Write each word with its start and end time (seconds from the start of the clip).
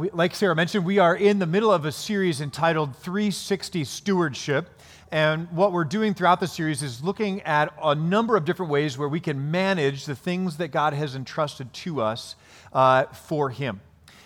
We, 0.00 0.10
like 0.10 0.32
Sarah 0.32 0.54
mentioned, 0.54 0.84
we 0.84 1.00
are 1.00 1.16
in 1.16 1.40
the 1.40 1.46
middle 1.46 1.72
of 1.72 1.84
a 1.84 1.90
series 1.90 2.40
entitled 2.40 2.94
360 2.98 3.82
Stewardship. 3.82 4.70
And 5.10 5.50
what 5.50 5.72
we're 5.72 5.82
doing 5.82 6.14
throughout 6.14 6.38
the 6.38 6.46
series 6.46 6.84
is 6.84 7.02
looking 7.02 7.42
at 7.42 7.74
a 7.82 7.96
number 7.96 8.36
of 8.36 8.44
different 8.44 8.70
ways 8.70 8.96
where 8.96 9.08
we 9.08 9.18
can 9.18 9.50
manage 9.50 10.04
the 10.04 10.14
things 10.14 10.58
that 10.58 10.68
God 10.68 10.92
has 10.92 11.16
entrusted 11.16 11.72
to 11.72 12.00
us 12.00 12.36
uh, 12.72 13.06
for 13.06 13.50
Him. 13.50 13.80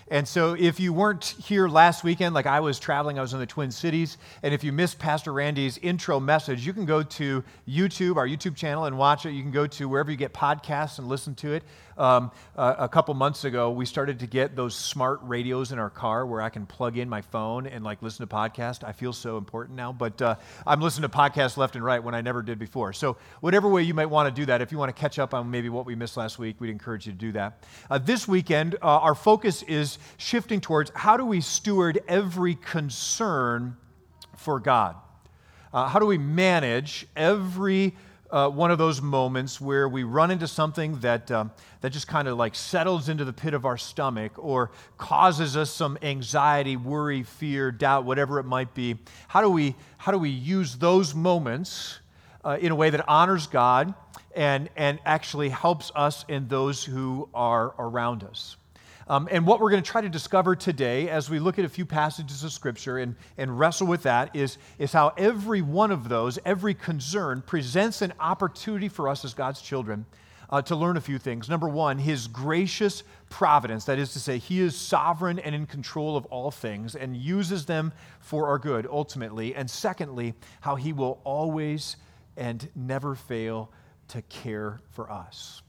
And 0.08 0.28
so, 0.28 0.54
if 0.58 0.78
you 0.78 0.92
weren't 0.92 1.24
here 1.24 1.68
last 1.68 2.04
weekend, 2.04 2.34
like 2.34 2.44
I 2.44 2.60
was 2.60 2.78
traveling, 2.78 3.18
I 3.18 3.22
was 3.22 3.32
in 3.32 3.38
the 3.38 3.46
Twin 3.46 3.70
Cities, 3.70 4.18
and 4.42 4.52
if 4.52 4.62
you 4.62 4.70
missed 4.70 4.98
Pastor 4.98 5.32
Randy's 5.32 5.78
intro 5.78 6.20
message, 6.20 6.66
you 6.66 6.74
can 6.74 6.84
go 6.84 7.02
to 7.02 7.42
YouTube, 7.66 8.16
our 8.16 8.28
YouTube 8.28 8.54
channel, 8.54 8.84
and 8.84 8.98
watch 8.98 9.24
it. 9.24 9.30
You 9.30 9.40
can 9.40 9.52
go 9.52 9.66
to 9.68 9.88
wherever 9.88 10.10
you 10.10 10.18
get 10.18 10.34
podcasts 10.34 10.98
and 10.98 11.08
listen 11.08 11.34
to 11.36 11.54
it. 11.54 11.62
Um, 11.96 12.30
uh, 12.56 12.74
a 12.78 12.88
couple 12.88 13.14
months 13.14 13.44
ago, 13.44 13.70
we 13.70 13.86
started 13.86 14.18
to 14.20 14.26
get 14.26 14.56
those 14.56 14.74
smart 14.74 15.20
radios 15.22 15.72
in 15.72 15.78
our 15.78 15.90
car 15.90 16.26
where 16.26 16.40
I 16.40 16.48
can 16.48 16.66
plug 16.66 16.98
in 16.98 17.08
my 17.08 17.20
phone 17.20 17.66
and 17.66 17.84
like 17.84 18.02
listen 18.02 18.26
to 18.26 18.34
podcasts. 18.34 18.84
I 18.84 18.92
feel 18.92 19.12
so 19.12 19.36
important 19.36 19.76
now, 19.76 19.92
but 19.92 20.20
uh, 20.22 20.36
I'm 20.66 20.80
listening 20.80 21.08
to 21.10 21.16
podcasts 21.16 21.56
left 21.56 21.76
and 21.76 21.84
right 21.84 22.02
when 22.02 22.14
I 22.14 22.20
never 22.20 22.42
did 22.42 22.58
before. 22.58 22.92
So, 22.92 23.16
whatever 23.40 23.68
way 23.68 23.82
you 23.82 23.94
might 23.94 24.06
want 24.06 24.34
to 24.34 24.40
do 24.40 24.46
that, 24.46 24.60
if 24.60 24.72
you 24.72 24.78
want 24.78 24.94
to 24.94 25.00
catch 25.00 25.18
up 25.18 25.34
on 25.34 25.50
maybe 25.50 25.68
what 25.68 25.86
we 25.86 25.94
missed 25.94 26.16
last 26.16 26.38
week, 26.38 26.60
we'd 26.60 26.70
encourage 26.70 27.06
you 27.06 27.12
to 27.12 27.18
do 27.18 27.32
that. 27.32 27.64
Uh, 27.90 27.98
this 27.98 28.26
weekend, 28.26 28.76
uh, 28.76 28.98
our 28.98 29.14
focus 29.14 29.62
is 29.64 29.98
shifting 30.16 30.60
towards 30.60 30.90
how 30.94 31.16
do 31.16 31.24
we 31.24 31.40
steward 31.40 32.00
every 32.08 32.54
concern 32.54 33.76
for 34.36 34.58
God? 34.60 34.96
Uh, 35.72 35.88
how 35.88 35.98
do 35.98 36.06
we 36.06 36.18
manage 36.18 37.06
every 37.16 37.94
uh, 38.32 38.48
one 38.48 38.70
of 38.70 38.78
those 38.78 39.02
moments 39.02 39.60
where 39.60 39.86
we 39.86 40.04
run 40.04 40.30
into 40.30 40.48
something 40.48 40.98
that, 41.00 41.30
um, 41.30 41.52
that 41.82 41.90
just 41.90 42.08
kind 42.08 42.26
of 42.26 42.38
like 42.38 42.54
settles 42.54 43.10
into 43.10 43.26
the 43.26 43.32
pit 43.32 43.52
of 43.52 43.66
our 43.66 43.76
stomach 43.76 44.32
or 44.38 44.70
causes 44.96 45.54
us 45.54 45.70
some 45.70 45.98
anxiety, 46.00 46.74
worry, 46.74 47.22
fear, 47.22 47.70
doubt, 47.70 48.06
whatever 48.06 48.38
it 48.38 48.44
might 48.44 48.72
be. 48.72 48.96
How 49.28 49.42
do 49.42 49.50
we, 49.50 49.76
how 49.98 50.12
do 50.12 50.18
we 50.18 50.30
use 50.30 50.76
those 50.76 51.14
moments 51.14 51.98
uh, 52.42 52.56
in 52.58 52.72
a 52.72 52.74
way 52.74 52.88
that 52.88 53.06
honors 53.06 53.46
God 53.46 53.92
and, 54.34 54.70
and 54.76 54.98
actually 55.04 55.50
helps 55.50 55.92
us 55.94 56.24
and 56.26 56.48
those 56.48 56.82
who 56.82 57.28
are 57.34 57.74
around 57.78 58.24
us? 58.24 58.56
Um, 59.08 59.28
and 59.30 59.46
what 59.46 59.60
we're 59.60 59.70
going 59.70 59.82
to 59.82 59.90
try 59.90 60.00
to 60.00 60.08
discover 60.08 60.54
today 60.54 61.08
as 61.08 61.28
we 61.28 61.38
look 61.38 61.58
at 61.58 61.64
a 61.64 61.68
few 61.68 61.84
passages 61.86 62.44
of 62.44 62.52
Scripture 62.52 62.98
and, 62.98 63.16
and 63.36 63.58
wrestle 63.58 63.86
with 63.86 64.02
that 64.04 64.34
is, 64.34 64.58
is 64.78 64.92
how 64.92 65.12
every 65.16 65.62
one 65.62 65.90
of 65.90 66.08
those, 66.08 66.38
every 66.44 66.74
concern, 66.74 67.42
presents 67.42 68.02
an 68.02 68.12
opportunity 68.20 68.88
for 68.88 69.08
us 69.08 69.24
as 69.24 69.34
God's 69.34 69.60
children 69.60 70.06
uh, 70.50 70.60
to 70.60 70.76
learn 70.76 70.98
a 70.98 71.00
few 71.00 71.18
things. 71.18 71.48
Number 71.48 71.68
one, 71.68 71.98
His 71.98 72.28
gracious 72.28 73.02
providence, 73.30 73.86
that 73.86 73.98
is 73.98 74.12
to 74.12 74.20
say, 74.20 74.38
He 74.38 74.60
is 74.60 74.76
sovereign 74.76 75.38
and 75.38 75.54
in 75.54 75.66
control 75.66 76.16
of 76.16 76.26
all 76.26 76.50
things 76.50 76.94
and 76.94 77.16
uses 77.16 77.64
them 77.64 77.92
for 78.20 78.46
our 78.46 78.58
good 78.58 78.86
ultimately. 78.88 79.54
And 79.54 79.68
secondly, 79.68 80.34
how 80.60 80.76
He 80.76 80.92
will 80.92 81.20
always 81.24 81.96
and 82.36 82.68
never 82.74 83.14
fail 83.14 83.70
to 84.08 84.22
care 84.22 84.80
for 84.90 85.10
us. 85.10 85.62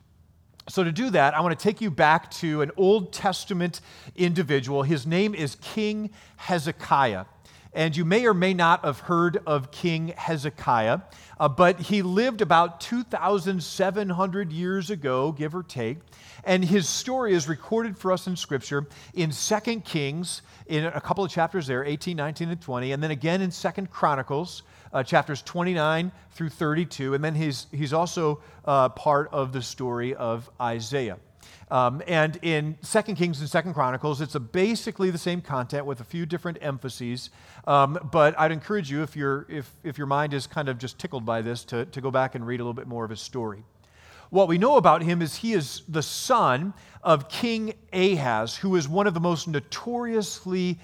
So, 0.70 0.82
to 0.82 0.94
do 0.94 1.10
that, 1.10 1.34
I 1.34 1.42
want 1.42 1.58
to 1.60 1.62
take 1.62 1.82
you 1.82 1.92
back 1.92 2.32
to 2.32 2.62
an 2.62 2.72
Old 2.78 3.12
Testament 3.12 3.82
individual. 4.16 4.84
His 4.84 5.06
name 5.06 5.36
is 5.36 5.56
King 5.56 6.10
Hezekiah. 6.38 7.26
And 7.74 7.98
you 7.98 8.06
may 8.06 8.26
or 8.26 8.34
may 8.34 8.54
not 8.54 8.86
have 8.86 9.00
heard 9.00 9.42
of 9.46 9.72
King 9.72 10.14
Hezekiah, 10.16 11.00
uh, 11.38 11.50
but 11.50 11.82
he 11.82 12.02
lived 12.02 12.42
about 12.42 12.80
2,700 12.80 14.54
years 14.54 14.90
ago, 14.90 15.34
give 15.34 15.54
or 15.54 15.64
take. 15.64 15.98
And 16.46 16.64
his 16.64 16.88
story 16.88 17.34
is 17.34 17.50
recorded 17.50 17.98
for 17.98 18.14
us 18.14 18.28
in 18.28 18.38
Scripture 18.38 18.88
in 19.14 19.32
2 19.32 19.82
Kings, 19.82 20.44
in 20.68 20.86
a 20.86 21.02
couple 21.02 21.26
of 21.26 21.32
chapters 21.32 21.68
there, 21.68 21.84
18, 21.84 22.16
19, 22.16 22.50
and 22.50 22.62
20, 22.62 22.92
and 22.94 23.04
then 23.04 23.12
again 23.12 23.42
in 23.42 23.50
2 23.50 23.70
Chronicles, 23.88 24.64
uh, 24.94 25.04
chapters 25.04 25.42
29 25.42 26.12
through 26.32 26.50
32. 26.50 27.14
And 27.14 27.24
then 27.24 27.36
he's, 27.36 27.68
he's 27.72 27.94
also 27.94 28.42
uh, 28.66 28.90
part 28.90 29.30
of 29.32 29.52
the 29.52 29.62
story 29.62 30.16
of 30.16 30.50
Isaiah. 30.62 31.18
Um, 31.72 32.04
and 32.08 32.38
in 32.44 32.78
2 32.84 33.02
Kings 33.16 33.42
and 33.42 33.66
2 33.66 33.74
Chronicles, 33.74 34.22
it's 34.22 34.38
basically 34.38 35.10
the 35.10 35.18
same 35.18 35.42
content 35.42 35.86
with 35.86 36.02
a 36.02 36.04
few 36.04 36.26
different 36.26 36.60
emphases. 36.62 37.32
Um, 37.66 37.98
but 38.12 38.40
I'd 38.40 38.52
encourage 38.52 38.92
you, 38.92 39.02
if, 39.02 39.16
you 39.16 39.46
if, 39.50 39.72
if 39.84 39.98
your 39.98 40.08
mind 40.08 40.34
is 40.34 40.46
kind 40.46 40.70
of 40.70 40.78
just 40.78 41.00
tickled 41.00 41.26
by 41.26 41.42
this, 41.42 41.64
to, 41.66 41.86
to 41.86 42.02
go 42.02 42.12
back 42.12 42.36
and 42.36 42.46
read 42.46 42.60
a 42.60 42.64
little 42.64 42.74
bit 42.74 42.88
more 42.88 43.04
of 43.04 43.10
his 43.10 43.22
story. 43.22 43.64
What 44.30 44.48
we 44.48 44.58
know 44.58 44.78
about 44.78 45.04
him 45.04 45.22
is 45.22 45.36
he 45.36 45.54
is 45.54 45.84
the 45.88 46.02
son 46.02 46.74
of 47.04 47.30
King 47.30 47.74
Ahaz, 47.92 48.58
who 48.58 48.76
is 48.76 48.88
one 48.88 49.06
of 49.06 49.14
the 49.14 49.20
most 49.20 49.48
notoriously 49.48 50.80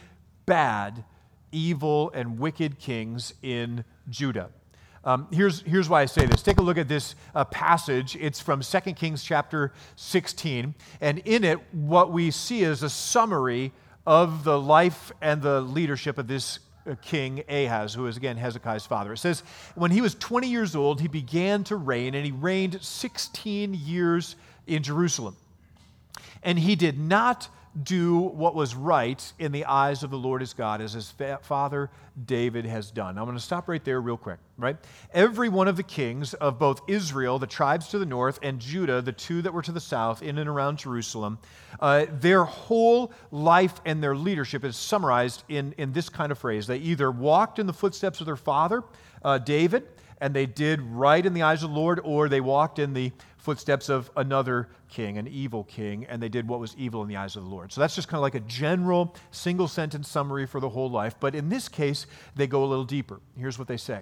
bad, 0.45 1.03
evil, 1.51 2.11
and 2.13 2.39
wicked 2.39 2.79
kings 2.79 3.33
in 3.41 3.83
Judah. 4.09 4.49
Um, 5.03 5.27
here's, 5.31 5.61
here's 5.61 5.87
why 5.87 6.01
I 6.01 6.05
say 6.05 6.25
this. 6.25 6.41
Take 6.41 6.57
a 6.57 6.61
look 6.61 6.77
at 6.77 6.87
this 6.87 7.15
uh, 7.33 7.45
passage. 7.45 8.17
It's 8.17 8.39
from 8.39 8.61
2 8.61 8.79
Kings 8.93 9.23
chapter 9.23 9.71
16. 9.95 10.75
And 10.99 11.19
in 11.19 11.43
it, 11.43 11.59
what 11.73 12.11
we 12.11 12.31
see 12.31 12.63
is 12.63 12.83
a 12.83 12.89
summary 12.89 13.71
of 14.05 14.43
the 14.43 14.59
life 14.59 15.11
and 15.21 15.41
the 15.41 15.61
leadership 15.61 16.17
of 16.17 16.27
this 16.27 16.59
uh, 16.85 16.95
king 17.01 17.43
Ahaz, 17.47 17.93
who 17.93 18.07
is 18.07 18.17
again 18.17 18.35
Hezekiah's 18.35 18.85
father. 18.85 19.13
It 19.13 19.19
says, 19.19 19.43
When 19.75 19.91
he 19.91 20.01
was 20.01 20.15
20 20.15 20.47
years 20.47 20.75
old, 20.75 20.99
he 20.99 21.07
began 21.07 21.63
to 21.65 21.75
reign, 21.75 22.13
and 22.13 22.25
he 22.25 22.31
reigned 22.31 22.81
16 22.81 23.73
years 23.73 24.35
in 24.67 24.83
Jerusalem. 24.83 25.35
And 26.43 26.59
he 26.59 26.75
did 26.75 26.99
not 26.99 27.47
do 27.83 28.17
what 28.17 28.55
was 28.55 28.75
right 28.75 29.33
in 29.37 29.51
the 29.51 29.65
eyes 29.65 30.03
of 30.03 30.09
the 30.09 30.17
Lord 30.17 30.41
his 30.41 30.53
God, 30.53 30.81
as 30.81 30.93
his 30.93 31.11
fa- 31.11 31.39
father 31.41 31.89
David 32.25 32.65
has 32.65 32.91
done. 32.91 33.17
I'm 33.17 33.25
going 33.25 33.37
to 33.37 33.43
stop 33.43 33.69
right 33.69 33.83
there, 33.83 34.01
real 34.01 34.17
quick, 34.17 34.39
right? 34.57 34.77
Every 35.13 35.49
one 35.49 35.67
of 35.67 35.77
the 35.77 35.83
kings 35.83 36.33
of 36.33 36.59
both 36.59 36.81
Israel, 36.87 37.39
the 37.39 37.47
tribes 37.47 37.89
to 37.89 37.99
the 37.99 38.05
north, 38.05 38.39
and 38.41 38.59
Judah, 38.59 39.01
the 39.01 39.11
two 39.11 39.41
that 39.43 39.53
were 39.53 39.61
to 39.61 39.71
the 39.71 39.79
south, 39.79 40.21
in 40.21 40.37
and 40.37 40.49
around 40.49 40.79
Jerusalem, 40.79 41.39
uh, 41.79 42.07
their 42.11 42.43
whole 42.43 43.13
life 43.31 43.79
and 43.85 44.03
their 44.03 44.15
leadership 44.15 44.63
is 44.63 44.75
summarized 44.75 45.43
in, 45.47 45.73
in 45.77 45.93
this 45.93 46.09
kind 46.09 46.31
of 46.31 46.37
phrase. 46.37 46.67
They 46.67 46.77
either 46.77 47.11
walked 47.11 47.59
in 47.59 47.67
the 47.67 47.73
footsteps 47.73 48.19
of 48.19 48.25
their 48.25 48.35
father, 48.35 48.83
uh, 49.23 49.37
David, 49.37 49.87
and 50.21 50.33
they 50.33 50.45
did 50.45 50.81
right 50.81 51.25
in 51.25 51.33
the 51.33 51.43
eyes 51.43 51.63
of 51.63 51.69
the 51.69 51.75
Lord, 51.75 51.99
or 52.03 52.29
they 52.29 52.41
walked 52.41 52.79
in 52.79 52.93
the 52.93 53.11
footsteps 53.37 53.89
of 53.89 54.11
another 54.15 54.69
king, 54.89 55.17
an 55.17 55.27
evil 55.27 55.63
king, 55.63 56.05
and 56.05 56.21
they 56.21 56.29
did 56.29 56.47
what 56.47 56.59
was 56.59 56.75
evil 56.77 57.01
in 57.01 57.07
the 57.07 57.15
eyes 57.15 57.35
of 57.35 57.43
the 57.43 57.49
Lord. 57.49 57.71
So 57.71 57.81
that's 57.81 57.95
just 57.95 58.07
kind 58.07 58.17
of 58.19 58.23
like 58.23 58.35
a 58.35 58.41
general 58.41 59.15
single 59.31 59.67
sentence 59.67 60.09
summary 60.09 60.45
for 60.45 60.59
the 60.59 60.69
whole 60.69 60.89
life. 60.89 61.15
But 61.19 61.35
in 61.35 61.49
this 61.49 61.69
case, 61.69 62.05
they 62.35 62.47
go 62.47 62.63
a 62.63 62.67
little 62.67 62.85
deeper. 62.85 63.21
Here's 63.37 63.57
what 63.57 63.67
they 63.67 63.77
say 63.77 64.01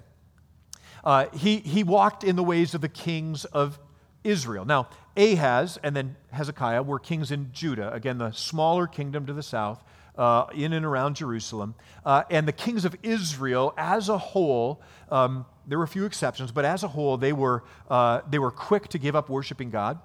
uh, 1.03 1.27
he, 1.33 1.57
he 1.57 1.83
walked 1.83 2.23
in 2.23 2.35
the 2.35 2.43
ways 2.43 2.73
of 2.73 2.81
the 2.81 2.89
kings 2.89 3.45
of 3.45 3.79
Israel. 4.23 4.65
Now, 4.65 4.89
Ahaz 5.15 5.77
and 5.83 5.95
then 5.95 6.15
Hezekiah 6.31 6.83
were 6.83 6.99
kings 6.99 7.31
in 7.31 7.51
Judah, 7.51 7.93
again, 7.93 8.17
the 8.17 8.31
smaller 8.31 8.87
kingdom 8.87 9.25
to 9.25 9.33
the 9.33 9.43
south. 9.43 9.83
Uh, 10.17 10.47
in 10.55 10.73
and 10.73 10.83
around 10.83 11.15
Jerusalem. 11.15 11.75
Uh, 12.03 12.23
and 12.31 12.47
the 12.47 12.51
kings 12.51 12.85
of 12.85 12.95
Israel, 13.03 13.71
as 13.77 14.09
a 14.09 14.17
whole, 14.17 14.81
um, 15.11 15.45
there 15.67 15.77
were 15.77 15.83
a 15.83 15.87
few 15.87 16.05
exceptions, 16.05 16.51
but 16.51 16.65
as 16.65 16.81
a 16.83 16.87
whole, 16.87 17.17
they 17.17 17.33
were, 17.33 17.63
uh, 17.87 18.21
they 18.27 18.39
were 18.39 18.49
quick 18.49 18.87
to 18.87 18.97
give 18.97 19.15
up 19.15 19.29
worshiping 19.29 19.69
God. 19.69 19.99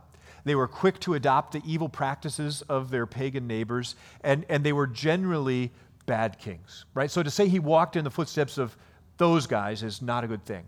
They 0.44 0.54
were 0.54 0.68
quick 0.68 1.00
to 1.00 1.14
adopt 1.14 1.52
the 1.52 1.62
evil 1.64 1.88
practices 1.88 2.62
of 2.68 2.90
their 2.90 3.06
pagan 3.06 3.46
neighbors, 3.46 3.94
and, 4.22 4.44
and 4.48 4.62
they 4.62 4.72
were 4.72 4.86
generally 4.86 5.70
bad 6.04 6.38
kings, 6.38 6.84
right? 6.94 7.10
So 7.10 7.22
to 7.22 7.30
say 7.30 7.48
he 7.48 7.58
walked 7.58 7.96
in 7.96 8.04
the 8.04 8.10
footsteps 8.10 8.58
of 8.58 8.76
those 9.18 9.46
guys 9.46 9.82
is 9.82 10.02
not 10.02 10.24
a 10.24 10.26
good 10.26 10.44
thing. 10.44 10.64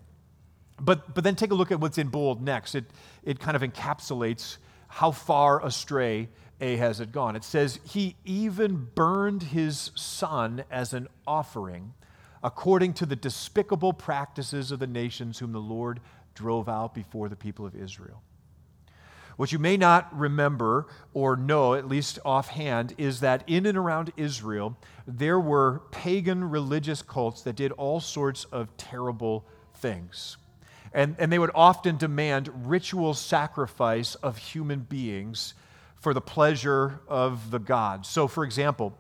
But, 0.81 1.15
but 1.15 1.23
then 1.25 1.37
take 1.37 1.51
a 1.51 1.55
look 1.55 1.71
at 1.71 1.81
what's 1.81 1.99
in 1.99 2.09
bold 2.09 2.43
next. 2.43 2.75
It, 2.75 2.85
it 3.25 3.39
kind 3.39 3.57
of 3.57 3.63
encapsulates 3.63 4.59
how 4.95 5.11
far 5.11 5.65
astray 5.67 6.29
Ahaz 6.61 6.99
had 6.99 7.11
gone. 7.11 7.35
It 7.35 7.43
says, 7.43 7.81
He 7.83 8.15
even 8.25 8.91
burned 8.95 9.43
his 9.43 9.91
son 9.97 10.63
as 10.71 10.93
an 10.93 11.09
offering 11.27 11.95
according 12.45 12.93
to 12.93 13.07
the 13.07 13.17
despicable 13.17 13.93
practices 13.93 14.71
of 14.71 14.79
the 14.79 14.87
nations 14.87 15.41
whom 15.41 15.51
the 15.51 15.59
Lord 15.59 15.99
drove 16.37 16.69
out 16.69 16.95
before 16.95 17.29
the 17.29 17.35
people 17.35 17.67
of 17.67 17.75
Israel. 17.75 18.23
What 19.37 19.51
you 19.51 19.59
may 19.59 19.77
not 19.77 20.17
remember 20.17 20.87
or 21.13 21.37
know, 21.37 21.75
at 21.75 21.89
least 21.89 22.21
offhand, 22.25 22.95
is 22.97 23.19
that 23.19 23.43
in 23.49 23.67
and 23.67 23.77
around 23.77 24.13
Israel, 24.17 24.79
there 25.09 25.41
were 25.41 25.83
pagan 25.91 26.49
religious 26.49 27.03
cults 27.03 27.43
that 27.43 27.57
did 27.57 27.73
all 27.73 27.99
sorts 27.99 28.45
of 28.45 28.77
terrible 28.77 29.45
things. 29.75 30.37
And, 30.95 31.17
and 31.19 31.31
they 31.31 31.41
would 31.41 31.51
often 31.55 31.97
demand 31.97 32.69
ritual 32.69 33.13
sacrifice 33.15 34.15
of 34.15 34.39
human 34.39 34.81
beings 34.81 35.55
for 35.97 36.15
the 36.15 36.21
pleasure 36.21 37.01
of 37.09 37.51
the 37.51 37.59
gods. 37.59 38.09
So, 38.09 38.29
for 38.29 38.45
example, 38.45 38.97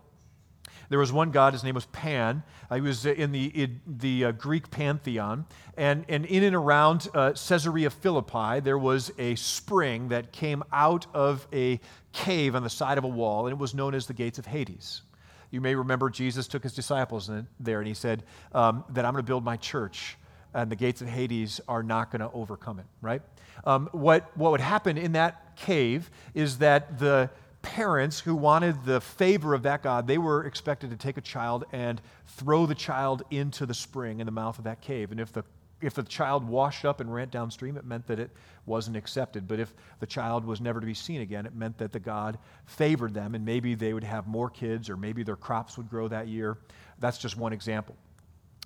there 0.88 0.99
was 0.99 1.12
one 1.12 1.31
god, 1.31 1.52
his 1.52 1.62
name 1.62 1.76
was 1.76 1.87
Pan. 1.87 2.43
Uh, 2.69 2.75
he 2.75 2.81
was 2.81 3.06
in 3.06 3.31
the, 3.31 3.46
in 3.46 3.81
the 3.87 4.26
uh, 4.26 4.32
Greek 4.32 4.70
pantheon. 4.70 5.46
And, 5.76 6.05
and 6.08 6.26
in 6.26 6.43
and 6.43 6.56
around 6.56 7.08
uh, 7.14 7.32
Caesarea 7.32 7.91
Philippi, 7.91 8.61
there 8.61 8.79
was 8.79 9.12
a 9.17 9.37
spring 9.37 10.08
that 10.08 10.32
came 10.32 10.62
out 10.73 11.06
of 11.14 11.46
a 11.52 11.81
cave 12.12 12.55
on 12.55 12.64
the 12.64 12.70
side 12.70 12.99
of 12.99 13.05
a 13.05 13.08
wall, 13.08 13.46
and 13.46 13.52
it 13.52 13.58
was 13.58 13.75
known 13.75 13.94
as 13.94 14.06
the 14.06 14.14
Gates 14.14 14.38
of 14.38 14.46
Hades. 14.46 15.02
You 15.50 15.61
may 15.61 15.76
remember 15.76 16.11
Jesus 16.11 16.49
took 16.49 16.64
his 16.64 16.75
disciples 16.75 17.31
there 17.61 17.79
and 17.79 17.87
he 17.87 17.94
said 17.94 18.25
um, 18.52 18.85
that 18.91 19.05
I'm 19.05 19.12
going 19.12 19.23
to 19.23 19.26
build 19.26 19.44
my 19.44 19.56
church 19.56 20.17
and 20.55 20.71
the 20.71 20.77
gates 20.77 21.03
of 21.03 21.09
Hades 21.09 21.61
are 21.69 21.83
not 21.83 22.11
going 22.11 22.21
to 22.21 22.31
overcome 22.33 22.79
it, 22.79 22.87
right? 23.03 23.23
Um, 23.65 23.89
what, 23.93 24.31
what 24.37 24.53
would 24.53 24.61
happen 24.61 24.97
in 24.97 25.12
that 25.12 25.56
cave 25.56 26.11
is 26.35 26.59
that 26.59 26.99
the 26.99 27.31
parents 27.62 28.21
who 28.21 28.35
wanted 28.35 28.85
the 28.85 29.01
favor 29.01 29.55
of 29.55 29.62
that 29.62 29.83
God, 29.83 30.06
they 30.06 30.19
were 30.19 30.45
expected 30.45 30.91
to 30.91 30.97
take 30.97 31.17
a 31.17 31.23
child 31.23 31.65
and 31.73 32.01
throw 32.27 32.67
the 32.67 32.75
child 32.75 33.23
into 33.31 33.67
the 33.67 33.75
spring 33.75 34.21
in 34.21 34.27
the 34.27 34.33
mouth 34.33 34.59
of 34.59 34.65
that 34.65 34.81
cave. 34.81 35.11
And 35.11 35.21
if 35.21 35.33
the 35.33 35.45
if 35.81 35.93
the 35.93 36.03
child 36.03 36.49
washed 36.49 36.85
up 36.85 37.01
and 37.01 37.12
ran 37.12 37.29
downstream, 37.29 37.77
it 37.77 37.85
meant 37.85 38.06
that 38.06 38.19
it 38.19 38.31
wasn't 38.65 38.97
accepted. 38.97 39.47
But 39.47 39.61
if 39.61 39.75
the 40.01 40.06
child 40.06 40.45
was 40.45 40.61
never 40.61 40.81
to 40.81 40.87
be 40.87 40.95
seen 40.95 41.21
again, 41.21 41.45
it 41.45 41.55
meant 41.55 41.77
that 41.79 41.93
the 41.93 41.99
God 41.99 42.39
favored 42.65 43.12
them 43.12 43.35
and 43.35 43.45
maybe 43.45 43.75
they 43.75 43.93
would 43.93 44.05
have 44.05 44.27
more 44.27 44.49
kids 44.49 44.89
or 44.89 44.97
maybe 44.97 45.23
their 45.23 45.37
crops 45.37 45.77
would 45.77 45.91
grow 45.91 46.09
that 46.09 46.29
year. 46.29 46.56
That's 47.01 47.19
just 47.19 47.37
one 47.37 47.53
example. 47.53 47.97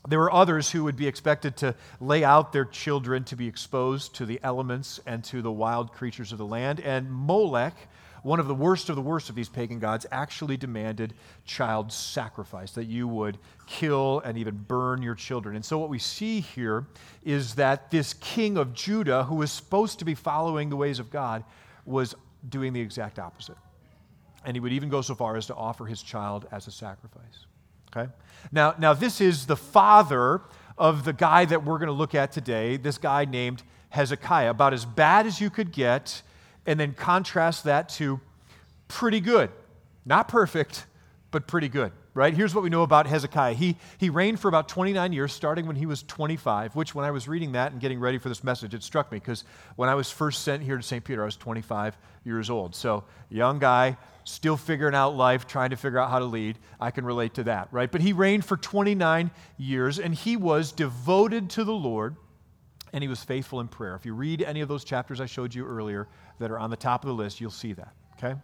There 0.07 0.19
were 0.19 0.33
others 0.33 0.71
who 0.71 0.85
would 0.85 0.97
be 0.97 1.09
expected 1.09 1.57
to 1.59 1.75
lay 2.01 2.23
out 2.23 2.53
their 2.53 2.65
children 2.65 3.25
to 3.25 3.37
be 3.37 3.49
exposed 3.49 4.15
to 4.17 4.27
the 4.27 4.39
elements 4.43 5.01
and 5.07 5.25
to 5.25 5.43
the 5.43 5.51
wild 5.51 5.93
creatures 5.93 6.31
of 6.31 6.39
the 6.39 6.47
land. 6.47 6.81
And 6.81 7.11
Molech, 7.11 7.75
one 8.23 8.39
of 8.39 8.47
the 8.47 8.55
worst 8.55 8.89
of 8.91 8.97
the 8.97 9.03
worst 9.03 9.29
of 9.29 9.35
these 9.35 9.49
pagan 9.49 9.81
gods, 9.81 10.07
actually 10.13 10.57
demanded 10.57 11.15
child 11.45 11.93
sacrifice, 11.93 12.73
that 12.73 12.85
you 12.85 13.09
would 13.09 13.39
kill 13.67 14.21
and 14.21 14.39
even 14.39 14.57
burn 14.57 15.03
your 15.03 15.15
children. 15.17 15.57
And 15.57 15.65
so, 15.65 15.79
what 15.79 15.89
we 15.89 15.99
see 15.99 16.41
here 16.41 16.87
is 17.25 17.57
that 17.57 17.91
this 17.91 18.15
king 18.15 18.57
of 18.57 18.75
Judah, 18.75 19.25
who 19.25 19.35
was 19.35 19.51
supposed 19.51 19.99
to 19.99 20.05
be 20.05 20.15
following 20.15 20.69
the 20.69 20.77
ways 20.77 21.01
of 21.01 21.11
God, 21.11 21.45
was 21.85 22.15
doing 22.49 22.73
the 22.73 22.81
exact 22.81 23.19
opposite. 23.19 23.57
And 24.45 24.55
he 24.57 24.61
would 24.61 24.73
even 24.73 24.89
go 24.89 25.03
so 25.03 25.17
far 25.17 25.37
as 25.37 25.47
to 25.47 25.55
offer 25.55 25.87
his 25.87 26.03
child 26.03 26.47
as 26.53 26.69
a 26.69 26.71
sacrifice. 26.71 27.48
Okay? 27.99 28.11
Now, 28.53 28.75
now 28.79 28.95
this 28.95 29.21
is 29.21 29.47
the 29.47 29.57
father 29.57 30.41
of 30.77 31.05
the 31.05 31.13
guy 31.13 31.45
that 31.45 31.65
we're 31.65 31.79
going 31.79 31.89
to 31.89 31.93
look 31.93 32.15
at 32.15 32.33
today, 32.33 32.77
this 32.77 32.99
guy 32.99 33.25
named 33.25 33.63
Hezekiah, 33.91 34.51
about 34.51 34.73
as 34.73 34.85
bad 34.85 35.27
as 35.27 35.41
you 35.41 35.51
could 35.51 35.73
get, 35.73 36.23
and 36.67 36.79
then 36.79 36.95
contrast 36.95 37.65
that 37.65 37.89
to 37.91 38.21
pretty 38.87 39.21
good. 39.21 39.51
Not 40.05 40.29
perfect, 40.29 40.87
but 41.31 41.47
pretty 41.47 41.69
good 41.69 41.93
right? 42.19 42.35
Here's 42.35 42.53
what 42.53 42.65
we 42.65 42.69
know 42.69 42.83
about 42.83 43.07
Hezekiah. 43.07 43.55
He, 43.55 43.77
he 43.97 44.11
reigned 44.11 44.41
for 44.41 44.49
about 44.49 44.69
29 44.69 45.13
years, 45.13 45.33
starting 45.33 45.67
when 45.69 45.77
he 45.77 45.87
was 45.87 46.03
25, 46.03 46.75
which, 46.75 46.93
when 46.93 47.05
I 47.05 47.13
was 47.13 47.29
reading 47.29 47.53
that 47.53 47.71
and 47.71 47.81
getting 47.81 48.01
ready 48.01 48.19
for 48.19 48.29
this 48.29 48.43
message, 48.43 48.75
it 48.75 48.83
struck 48.83 49.13
me 49.13 49.19
because 49.19 49.45
when 49.77 49.89
I 49.89 49.95
was 49.95 50.11
first 50.11 50.43
sent 50.43 50.65
here 50.65 50.77
to 50.77 50.83
St. 50.83 51.05
Peter, 51.05 51.23
I 51.23 51.27
was 51.27 51.37
25 51.37 51.97
years 52.25 52.51
old. 52.51 52.75
So, 52.75 53.05
young 53.31 53.61
guy, 53.61 53.97
still 54.25 54.57
figuring 54.57 54.97
out 54.97 55.15
life, 55.15 55.47
trying 55.47 55.71
to 55.71 55.77
figure 55.77 56.01
out 56.01 56.11
how 56.11 56.19
to 56.19 56.25
lead. 56.25 56.59
I 56.81 56.91
can 56.91 57.05
relate 57.05 57.35
to 57.35 57.45
that, 57.45 57.69
right? 57.71 57.91
But 57.91 58.01
he 58.01 58.13
reigned 58.13 58.45
for 58.45 58.57
29 58.57 59.31
years, 59.57 60.01
and 60.01 60.13
he 60.13 60.37
was 60.37 60.73
devoted 60.73 61.51
to 61.51 61.63
the 61.63 61.73
Lord, 61.73 62.17
and 62.93 63.01
he 63.01 63.07
was 63.07 63.23
faithful 63.23 63.61
in 63.61 63.69
prayer. 63.69 63.95
If 63.95 64.05
you 64.05 64.13
read 64.13 64.43
any 64.43 64.61
of 64.61 64.69
those 64.69 64.83
chapters 64.83 65.21
I 65.21 65.27
showed 65.27 65.55
you 65.55 65.65
earlier 65.65 66.09
that 66.41 66.51
are 66.51 66.59
on 66.59 66.71
the 66.71 66.77
top 66.77 67.05
of 67.05 67.09
the 67.09 67.15
list, 67.15 67.41
you'll 67.41 67.53
see 67.53 67.75
that, 67.75 67.93
okay? 68.15 68.35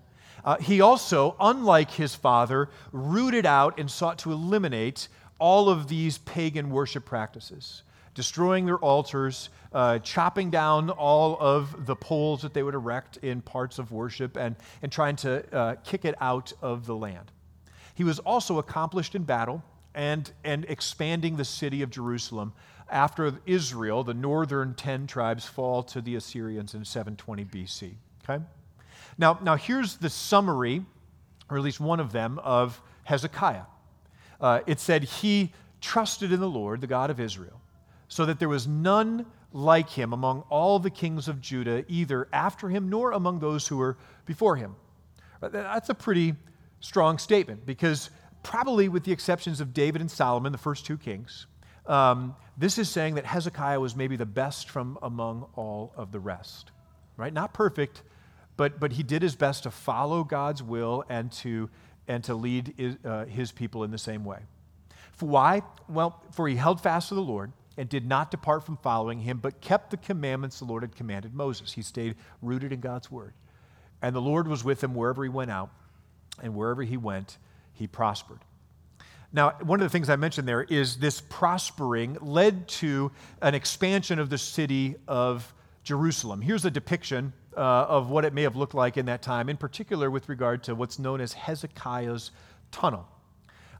Uh, 0.44 0.56
he 0.58 0.80
also, 0.80 1.36
unlike 1.38 1.90
his 1.90 2.14
father, 2.14 2.68
rooted 2.92 3.46
out 3.46 3.78
and 3.78 3.90
sought 3.90 4.18
to 4.18 4.32
eliminate 4.32 5.08
all 5.38 5.68
of 5.68 5.88
these 5.88 6.18
pagan 6.18 6.70
worship 6.70 7.04
practices, 7.04 7.82
destroying 8.14 8.66
their 8.66 8.78
altars, 8.78 9.50
uh, 9.72 9.98
chopping 9.98 10.50
down 10.50 10.90
all 10.90 11.36
of 11.40 11.86
the 11.86 11.96
poles 11.96 12.42
that 12.42 12.54
they 12.54 12.62
would 12.62 12.74
erect 12.74 13.18
in 13.18 13.42
parts 13.42 13.78
of 13.78 13.90
worship, 13.90 14.36
and, 14.36 14.56
and 14.82 14.92
trying 14.92 15.16
to 15.16 15.44
uh, 15.54 15.74
kick 15.84 16.04
it 16.04 16.14
out 16.20 16.52
of 16.62 16.86
the 16.86 16.94
land. 16.94 17.32
He 17.94 18.04
was 18.04 18.18
also 18.20 18.58
accomplished 18.58 19.14
in 19.14 19.24
battle 19.24 19.62
and, 19.94 20.30
and 20.44 20.64
expanding 20.68 21.36
the 21.36 21.44
city 21.44 21.82
of 21.82 21.90
Jerusalem 21.90 22.52
after 22.90 23.32
Israel, 23.46 24.04
the 24.04 24.14
northern 24.14 24.74
10 24.74 25.06
tribes, 25.06 25.46
fall 25.46 25.82
to 25.84 26.00
the 26.00 26.16
Assyrians 26.16 26.74
in 26.74 26.84
720 26.84 27.44
BC. 27.44 27.94
Okay? 28.22 28.42
Now, 29.18 29.38
now 29.42 29.56
here's 29.56 29.96
the 29.96 30.10
summary, 30.10 30.84
or 31.48 31.56
at 31.56 31.62
least 31.62 31.80
one 31.80 32.00
of 32.00 32.12
them, 32.12 32.38
of 32.40 32.80
Hezekiah. 33.04 33.64
Uh, 34.40 34.60
it 34.66 34.80
said, 34.80 35.04
He 35.04 35.52
trusted 35.80 36.32
in 36.32 36.40
the 36.40 36.48
Lord, 36.48 36.80
the 36.80 36.86
God 36.86 37.10
of 37.10 37.20
Israel, 37.20 37.60
so 38.08 38.26
that 38.26 38.38
there 38.38 38.48
was 38.48 38.66
none 38.66 39.26
like 39.52 39.88
him 39.88 40.12
among 40.12 40.42
all 40.50 40.78
the 40.78 40.90
kings 40.90 41.28
of 41.28 41.40
Judah, 41.40 41.84
either 41.88 42.28
after 42.32 42.68
him 42.68 42.88
nor 42.88 43.12
among 43.12 43.38
those 43.38 43.68
who 43.68 43.76
were 43.76 43.96
before 44.26 44.56
him. 44.56 44.74
Uh, 45.40 45.48
that's 45.48 45.88
a 45.88 45.94
pretty 45.94 46.34
strong 46.80 47.18
statement 47.18 47.64
because, 47.64 48.10
probably 48.42 48.88
with 48.88 49.04
the 49.04 49.12
exceptions 49.12 49.60
of 49.60 49.72
David 49.72 50.00
and 50.00 50.10
Solomon, 50.10 50.50
the 50.52 50.58
first 50.58 50.84
two 50.84 50.98
kings, 50.98 51.46
um, 51.86 52.34
this 52.56 52.78
is 52.78 52.88
saying 52.88 53.14
that 53.14 53.26
Hezekiah 53.26 53.78
was 53.78 53.94
maybe 53.94 54.16
the 54.16 54.26
best 54.26 54.70
from 54.70 54.98
among 55.02 55.46
all 55.54 55.92
of 55.96 56.12
the 56.12 56.20
rest. 56.20 56.70
Right? 57.16 57.32
Not 57.32 57.54
perfect, 57.54 58.02
but, 58.56 58.78
but 58.78 58.92
he 58.92 59.02
did 59.02 59.22
his 59.22 59.34
best 59.34 59.64
to 59.64 59.70
follow 59.70 60.24
God's 60.24 60.62
will 60.62 61.04
and 61.08 61.30
to, 61.32 61.68
and 62.06 62.22
to 62.24 62.34
lead 62.34 62.74
his, 62.76 62.96
uh, 63.04 63.26
people 63.54 63.84
in 63.84 63.90
the 63.90 63.98
same 63.98 64.24
way. 64.24 64.38
For 65.12 65.26
why? 65.26 65.62
Well, 65.88 66.22
for 66.32 66.48
he 66.48 66.56
held 66.56 66.80
fast 66.80 67.08
to 67.08 67.14
the 67.14 67.22
Lord 67.22 67.52
and 67.76 67.88
did 67.88 68.06
not 68.06 68.30
depart 68.30 68.64
from 68.64 68.76
following 68.76 69.20
him, 69.20 69.38
but 69.38 69.60
kept 69.60 69.90
the 69.90 69.96
commandments 69.96 70.58
the 70.58 70.64
Lord 70.64 70.82
had 70.82 70.94
commanded 70.94 71.34
Moses. 71.34 71.72
He 71.72 71.82
stayed 71.82 72.16
rooted 72.42 72.72
in 72.72 72.80
God's 72.80 73.10
word. 73.10 73.34
And 74.02 74.14
the 74.14 74.20
Lord 74.20 74.46
was 74.46 74.62
with 74.62 74.82
him 74.82 74.94
wherever 74.94 75.22
he 75.22 75.30
went 75.30 75.50
out, 75.50 75.70
and 76.42 76.54
wherever 76.54 76.82
he 76.82 76.96
went, 76.96 77.38
he 77.72 77.86
prospered. 77.86 78.40
Now, 79.32 79.50
one 79.62 79.80
of 79.80 79.84
the 79.84 79.90
things 79.90 80.08
I 80.08 80.16
mentioned 80.16 80.46
there 80.46 80.62
is 80.62 80.98
this 80.98 81.20
prospering 81.20 82.18
led 82.20 82.68
to 82.68 83.10
an 83.42 83.54
expansion 83.54 84.20
of 84.20 84.30
the 84.30 84.38
city 84.38 84.94
of 85.08 85.52
Jerusalem. 85.82 86.40
Here's 86.40 86.64
a 86.64 86.70
depiction 86.70 87.32
uh, 87.56 87.86
of 87.88 88.10
what 88.10 88.24
it 88.24 88.32
may 88.32 88.42
have 88.42 88.56
looked 88.56 88.74
like 88.74 88.96
in 88.96 89.06
that 89.06 89.22
time, 89.22 89.48
in 89.48 89.56
particular 89.56 90.10
with 90.10 90.28
regard 90.28 90.62
to 90.64 90.74
what's 90.74 90.98
known 90.98 91.20
as 91.20 91.32
Hezekiah's 91.32 92.30
tunnel. 92.70 93.06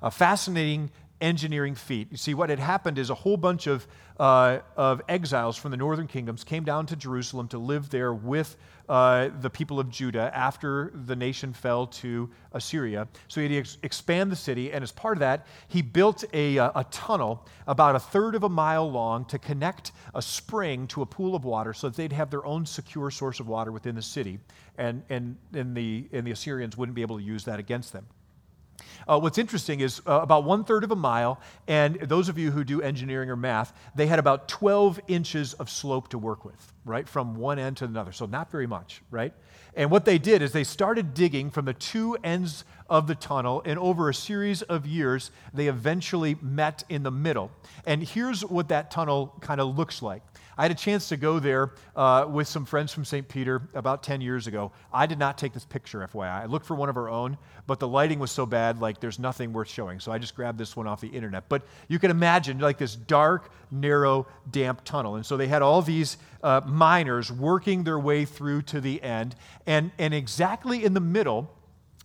A 0.03 0.11
fascinating 0.11 0.91
engineering 1.21 1.75
feat. 1.75 2.09
You 2.11 2.17
see, 2.17 2.35
what 2.35 2.51
had 2.51 2.59
happened 2.59 2.99
is 2.99 3.11
a 3.11 3.15
whole 3.15 3.37
bunch 3.37 3.67
of, 3.67 3.87
uh, 4.19 4.59
of 4.77 5.01
exiles 5.09 5.57
from 5.57 5.71
the 5.71 5.77
northern 5.77 6.07
kingdoms 6.07 6.45
came 6.45 6.65
down 6.65 6.87
to 6.87 6.97
Jerusalem 6.97 7.49
to 7.49 7.59
live 7.59 7.91
there 7.91 8.13
with 8.13 8.57
uh, 8.89 9.31
the 9.41 9.49
people 9.49 9.81
of 9.81 9.89
Judah 9.89 10.31
after 10.35 10.93
the 11.07 11.17
nation 11.17 11.53
fell 11.53 11.87
to 11.87 12.29
Assyria. 12.53 13.09
So 13.29 13.41
he 13.41 13.47
had 13.47 13.53
to 13.53 13.59
ex- 13.59 13.79
expand 13.83 14.31
the 14.31 14.37
city, 14.37 14.73
and 14.73 14.83
as 14.83 14.93
part 14.93 15.17
of 15.17 15.21
that, 15.21 15.47
he 15.69 15.81
built 15.81 16.25
a, 16.35 16.59
uh, 16.59 16.73
a 16.75 16.85
tunnel 16.85 17.47
about 17.67 17.97
a 17.97 18.01
third 18.01 18.35
of 18.35 18.43
a 18.43 18.49
mile 18.49 18.91
long 18.91 19.25
to 19.27 19.39
connect 19.39 19.93
a 20.15 20.21
spring 20.21 20.87
to 20.89 21.01
a 21.01 21.07
pool 21.07 21.35
of 21.35 21.45
water 21.45 21.73
so 21.73 21.89
that 21.89 21.97
they'd 21.97 22.13
have 22.13 22.31
their 22.31 22.45
own 22.45 22.67
secure 22.67 23.11
source 23.11 23.41
of 23.41 23.49
water 23.49 23.73
within 23.73 23.95
the 23.95 24.03
city, 24.03 24.39
and, 24.77 25.03
and, 25.09 25.37
and, 25.55 25.75
the, 25.75 26.07
and 26.13 26.27
the 26.27 26.33
Assyrians 26.33 26.77
wouldn't 26.77 26.95
be 26.95 27.03
able 27.03 27.17
to 27.17 27.25
use 27.25 27.45
that 27.45 27.59
against 27.59 27.93
them. 27.93 28.07
Uh, 29.07 29.19
what's 29.19 29.39
interesting 29.39 29.81
is 29.81 30.01
uh, 30.07 30.21
about 30.23 30.45
one 30.45 30.65
third 30.65 30.85
of 30.85 30.91
a 30.91 30.97
mile, 30.97 31.41
and 31.69 31.97
those 31.97 32.29
of 32.29 32.39
you 32.39 32.51
who 32.51 32.65
do 32.65 32.83
engineering 32.83 33.31
or 33.31 33.37
math, 33.37 33.73
they 33.95 34.07
had 34.07 34.19
about 34.19 34.49
12 34.49 35.01
inches 35.09 35.55
of 35.55 35.69
slope 35.69 36.09
to 36.09 36.19
work 36.19 36.45
with, 36.45 36.73
right, 36.85 37.09
from 37.09 37.37
one 37.37 37.59
end 37.59 37.77
to 37.79 37.85
another. 37.85 38.13
So 38.13 38.27
not 38.27 38.51
very 38.51 38.67
much, 38.67 39.03
right? 39.11 39.33
And 39.77 39.91
what 39.91 40.05
they 40.05 40.19
did 40.19 40.43
is 40.43 40.53
they 40.53 40.65
started 40.65 41.15
digging 41.15 41.51
from 41.51 41.65
the 41.65 41.75
two 41.75 42.17
ends 42.23 42.65
of 42.89 43.07
the 43.07 43.15
tunnel, 43.15 43.63
and 43.65 43.79
over 43.79 44.09
a 44.09 44.15
series 44.15 44.63
of 44.63 44.87
years, 44.87 45.31
they 45.53 45.69
eventually 45.69 46.37
met 46.41 46.85
in 46.89 47.03
the 47.03 47.11
middle. 47.11 47.51
And 47.87 48.03
here's 48.03 48.45
what 48.45 48.69
that 48.69 48.91
tunnel 48.91 49.35
kind 49.41 49.61
of 49.61 49.77
looks 49.77 50.03
like. 50.03 50.23
I 50.57 50.63
had 50.63 50.71
a 50.71 50.77
chance 50.77 51.09
to 51.09 51.17
go 51.17 51.41
there 51.41 51.73
uh, 51.97 52.27
with 52.29 52.47
some 52.47 52.65
friends 52.65 52.93
from 52.93 53.05
St. 53.05 53.27
Peter 53.27 53.63
about 53.75 54.03
10 54.03 54.21
years 54.21 54.47
ago. 54.47 54.71
I 54.93 55.07
did 55.07 55.19
not 55.19 55.37
take 55.37 55.53
this 55.53 55.65
picture, 55.65 56.07
FYI. 56.13 56.43
I 56.43 56.45
looked 56.47 56.67
for 56.67 56.75
one 56.77 56.89
of 56.89 56.97
our 56.97 57.09
own, 57.09 57.39
but 57.67 57.81
the 57.81 57.89
lighting 57.89 58.21
was 58.21 58.31
so 58.31 58.47
bad, 58.47 58.81
like 58.81 59.01
there's 59.01 59.19
nothing 59.19 59.53
worth 59.53 59.69
showing. 59.69 59.99
So 59.99 60.13
I 60.13 60.19
just 60.19 60.37
grabbed 60.37 60.59
this 60.59 60.77
one 60.77 60.87
off 60.87 61.01
the 61.01 61.09
internet. 61.09 61.49
But 61.49 61.63
you 61.89 61.99
can 61.99 62.11
imagine 62.11 62.59
like 62.61 62.79
this 62.79 62.95
dark, 62.95 63.51
narrow, 63.71 64.27
damp 64.51 64.85
tunnel. 64.85 65.17
And 65.17 65.27
so 65.27 65.37
they 65.37 65.49
had 65.49 65.63
all 65.63 65.83
these 65.83 66.19
uh, 66.43 66.61
miners 66.65 67.33
working 67.33 67.83
their 67.83 67.99
way 67.99 68.25
through 68.25 68.63
to 68.63 68.81
the 68.81 69.03
end. 69.03 69.35
And, 69.67 69.91
and 69.99 70.13
exactly 70.13 70.85
in 70.85 70.95
the 70.95 71.01
middle, 71.01 71.51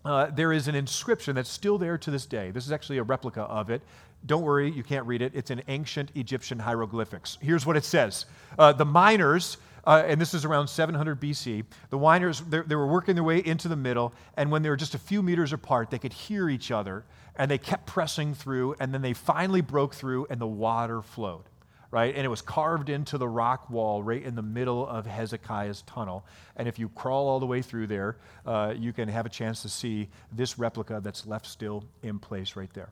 uh, 0.06 0.28
there 0.28 0.54
is 0.54 0.68
an 0.68 0.75
inscription 0.75 1.36
that's 1.36 1.50
still 1.50 1.78
there 1.78 1.98
to 1.98 2.12
this 2.12 2.25
day. 2.25 2.51
This 2.51 2.66
is 2.66 2.72
actually 2.72 3.00
a 3.00 3.04
replica 3.04 3.42
of 3.42 3.70
it. 3.70 3.82
Don't 4.25 4.44
worry, 4.44 4.70
you 4.70 4.84
can't 4.84 5.06
read 5.06 5.22
it. 5.22 5.34
It's 5.36 5.51
in 5.51 5.62
ancient 5.68 6.12
Egyptian 6.16 6.60
hieroglyphics. 6.60 7.38
Here's 7.42 7.66
what 7.66 7.78
it 7.78 7.86
says 7.86 8.25
uh, 8.58 8.74
The 8.74 8.86
miners, 8.86 9.58
uh, 9.86 10.04
and 10.06 10.20
this 10.20 10.34
is 10.34 10.46
around 10.46 10.68
700 10.68 11.20
BC, 11.22 11.63
the 11.89 11.98
miners, 11.98 12.42
they 12.42 12.75
were 12.75 12.88
working 12.88 13.16
their 13.16 13.24
way 13.24 13.39
into 13.46 13.68
the 13.68 13.75
middle, 13.75 14.13
and 14.36 14.51
when 14.51 14.62
they 14.62 14.70
were 14.70 14.75
just 14.78 14.96
a 14.96 15.00
few 15.00 15.24
meters 15.24 15.54
apart, 15.54 15.89
they 15.89 16.00
could 16.00 16.13
hear 16.13 16.50
each 16.50 16.72
other, 16.72 17.06
and 17.38 17.50
they 17.50 17.58
kept 17.58 17.86
pressing 17.86 18.34
through, 18.34 18.75
and 18.80 18.94
then 18.94 19.01
they 19.01 19.13
finally 19.13 19.62
broke 19.62 19.94
through, 19.94 20.28
and 20.30 20.39
the 20.39 20.48
water 20.48 21.01
flowed. 21.01 21.44
Right? 21.91 22.13
And 22.15 22.24
it 22.24 22.29
was 22.29 22.41
carved 22.41 22.89
into 22.89 23.17
the 23.17 23.27
rock 23.27 23.69
wall 23.69 24.03
right 24.03 24.22
in 24.22 24.36
the 24.36 24.41
middle 24.41 24.88
of 24.88 25.05
Hezekiah's 25.05 25.81
tunnel. 25.84 26.25
And 26.55 26.67
if 26.67 26.77
you 26.77 26.89
crawl 26.89 27.27
all 27.27 27.39
the 27.39 27.46
way 27.46 27.62
through 27.62 27.88
there, 27.88 28.17
uh, 28.46 28.74
you 28.77 28.93
can 28.93 29.10
have 29.10 29.25
a 29.25 29.29
chance 29.29 29.62
to 29.63 29.69
see 29.69 30.10
this 30.31 30.60
replica 30.60 31.01
that's 31.03 31.25
left 31.25 31.48
still 31.48 31.84
in 32.03 32.19
place 32.19 32.55
right 32.55 32.72
there. 32.74 32.89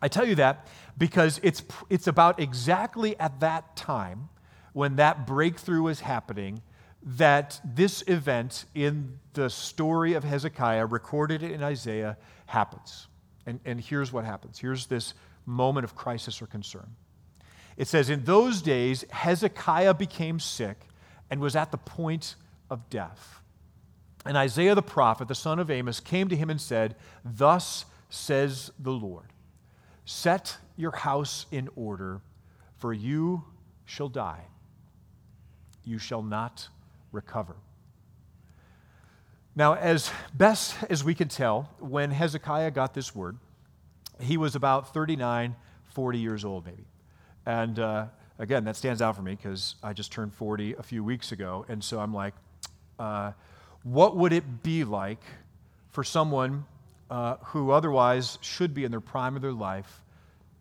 I 0.00 0.08
tell 0.08 0.26
you 0.26 0.34
that 0.36 0.66
because 0.96 1.40
it's, 1.42 1.62
it's 1.90 2.06
about 2.06 2.40
exactly 2.40 3.18
at 3.18 3.40
that 3.40 3.76
time 3.76 4.28
when 4.72 4.96
that 4.96 5.26
breakthrough 5.26 5.86
is 5.88 6.00
happening 6.00 6.62
that 7.02 7.60
this 7.64 8.02
event 8.06 8.64
in 8.74 9.18
the 9.34 9.50
story 9.50 10.14
of 10.14 10.24
Hezekiah, 10.24 10.86
recorded 10.86 11.42
in 11.42 11.62
Isaiah, 11.62 12.16
happens. 12.46 13.08
And, 13.46 13.60
and 13.64 13.80
here's 13.80 14.12
what 14.12 14.24
happens. 14.24 14.58
Here's 14.58 14.86
this 14.86 15.12
moment 15.44 15.84
of 15.84 15.94
crisis 15.94 16.40
or 16.40 16.46
concern. 16.46 16.86
It 17.76 17.88
says, 17.88 18.10
In 18.10 18.24
those 18.24 18.62
days, 18.62 19.04
Hezekiah 19.10 19.94
became 19.94 20.38
sick 20.38 20.78
and 21.30 21.40
was 21.40 21.56
at 21.56 21.70
the 21.70 21.78
point 21.78 22.36
of 22.70 22.88
death. 22.90 23.40
And 24.24 24.36
Isaiah 24.36 24.74
the 24.74 24.82
prophet, 24.82 25.28
the 25.28 25.34
son 25.34 25.58
of 25.58 25.70
Amos, 25.70 26.00
came 26.00 26.28
to 26.28 26.36
him 26.36 26.50
and 26.50 26.60
said, 26.60 26.96
Thus 27.24 27.84
says 28.08 28.70
the 28.78 28.92
Lord, 28.92 29.26
Set 30.04 30.58
your 30.76 30.92
house 30.92 31.46
in 31.50 31.68
order, 31.76 32.20
for 32.78 32.92
you 32.92 33.44
shall 33.84 34.08
die. 34.08 34.44
You 35.84 35.98
shall 35.98 36.22
not 36.22 36.68
recover. 37.12 37.56
Now, 39.56 39.74
as 39.74 40.10
best 40.32 40.76
as 40.90 41.04
we 41.04 41.14
can 41.14 41.28
tell, 41.28 41.70
when 41.78 42.10
Hezekiah 42.10 42.72
got 42.72 42.92
this 42.92 43.14
word, 43.14 43.38
he 44.20 44.36
was 44.36 44.56
about 44.56 44.92
39, 44.92 45.54
40 45.90 46.18
years 46.18 46.44
old, 46.44 46.66
maybe. 46.66 46.84
And 47.46 47.78
uh, 47.78 48.06
again, 48.38 48.64
that 48.64 48.76
stands 48.76 49.02
out 49.02 49.16
for 49.16 49.22
me 49.22 49.34
because 49.34 49.76
I 49.82 49.92
just 49.92 50.12
turned 50.12 50.32
40 50.34 50.74
a 50.74 50.82
few 50.82 51.04
weeks 51.04 51.32
ago. 51.32 51.64
And 51.68 51.82
so 51.82 52.00
I'm 52.00 52.14
like, 52.14 52.34
uh, 52.98 53.32
what 53.82 54.16
would 54.16 54.32
it 54.32 54.62
be 54.62 54.84
like 54.84 55.22
for 55.90 56.02
someone 56.02 56.64
uh, 57.10 57.36
who 57.44 57.70
otherwise 57.70 58.38
should 58.40 58.74
be 58.74 58.84
in 58.84 58.90
their 58.90 59.00
prime 59.00 59.36
of 59.36 59.42
their 59.42 59.52
life 59.52 60.00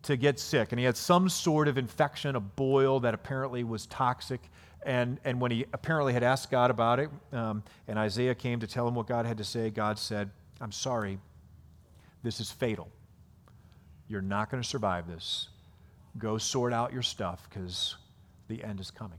to 0.03 0.17
get 0.17 0.39
sick? 0.39 0.71
And 0.71 0.79
he 0.79 0.85
had 0.85 0.97
some 0.97 1.29
sort 1.29 1.67
of 1.67 1.77
infection, 1.77 2.35
a 2.35 2.39
boil 2.39 2.99
that 3.01 3.13
apparently 3.13 3.63
was 3.63 3.85
toxic. 3.85 4.41
And, 4.85 5.17
and 5.23 5.39
when 5.39 5.51
he 5.51 5.65
apparently 5.71 6.11
had 6.11 6.23
asked 6.23 6.51
God 6.51 6.69
about 6.69 6.99
it, 6.99 7.09
um, 7.31 7.63
and 7.87 7.97
Isaiah 7.97 8.35
came 8.35 8.59
to 8.59 8.67
tell 8.67 8.85
him 8.87 8.95
what 8.95 9.07
God 9.07 9.25
had 9.25 9.37
to 9.37 9.45
say, 9.45 9.69
God 9.69 9.97
said, 9.97 10.29
I'm 10.59 10.73
sorry, 10.73 11.19
this 12.23 12.41
is 12.41 12.51
fatal. 12.51 12.89
You're 14.09 14.21
not 14.21 14.51
going 14.51 14.61
to 14.61 14.67
survive 14.67 15.07
this. 15.07 15.47
Go 16.17 16.37
sort 16.37 16.73
out 16.73 16.93
your 16.93 17.01
stuff 17.01 17.47
because 17.49 17.95
the 18.47 18.63
end 18.63 18.79
is 18.79 18.91
coming. 18.91 19.17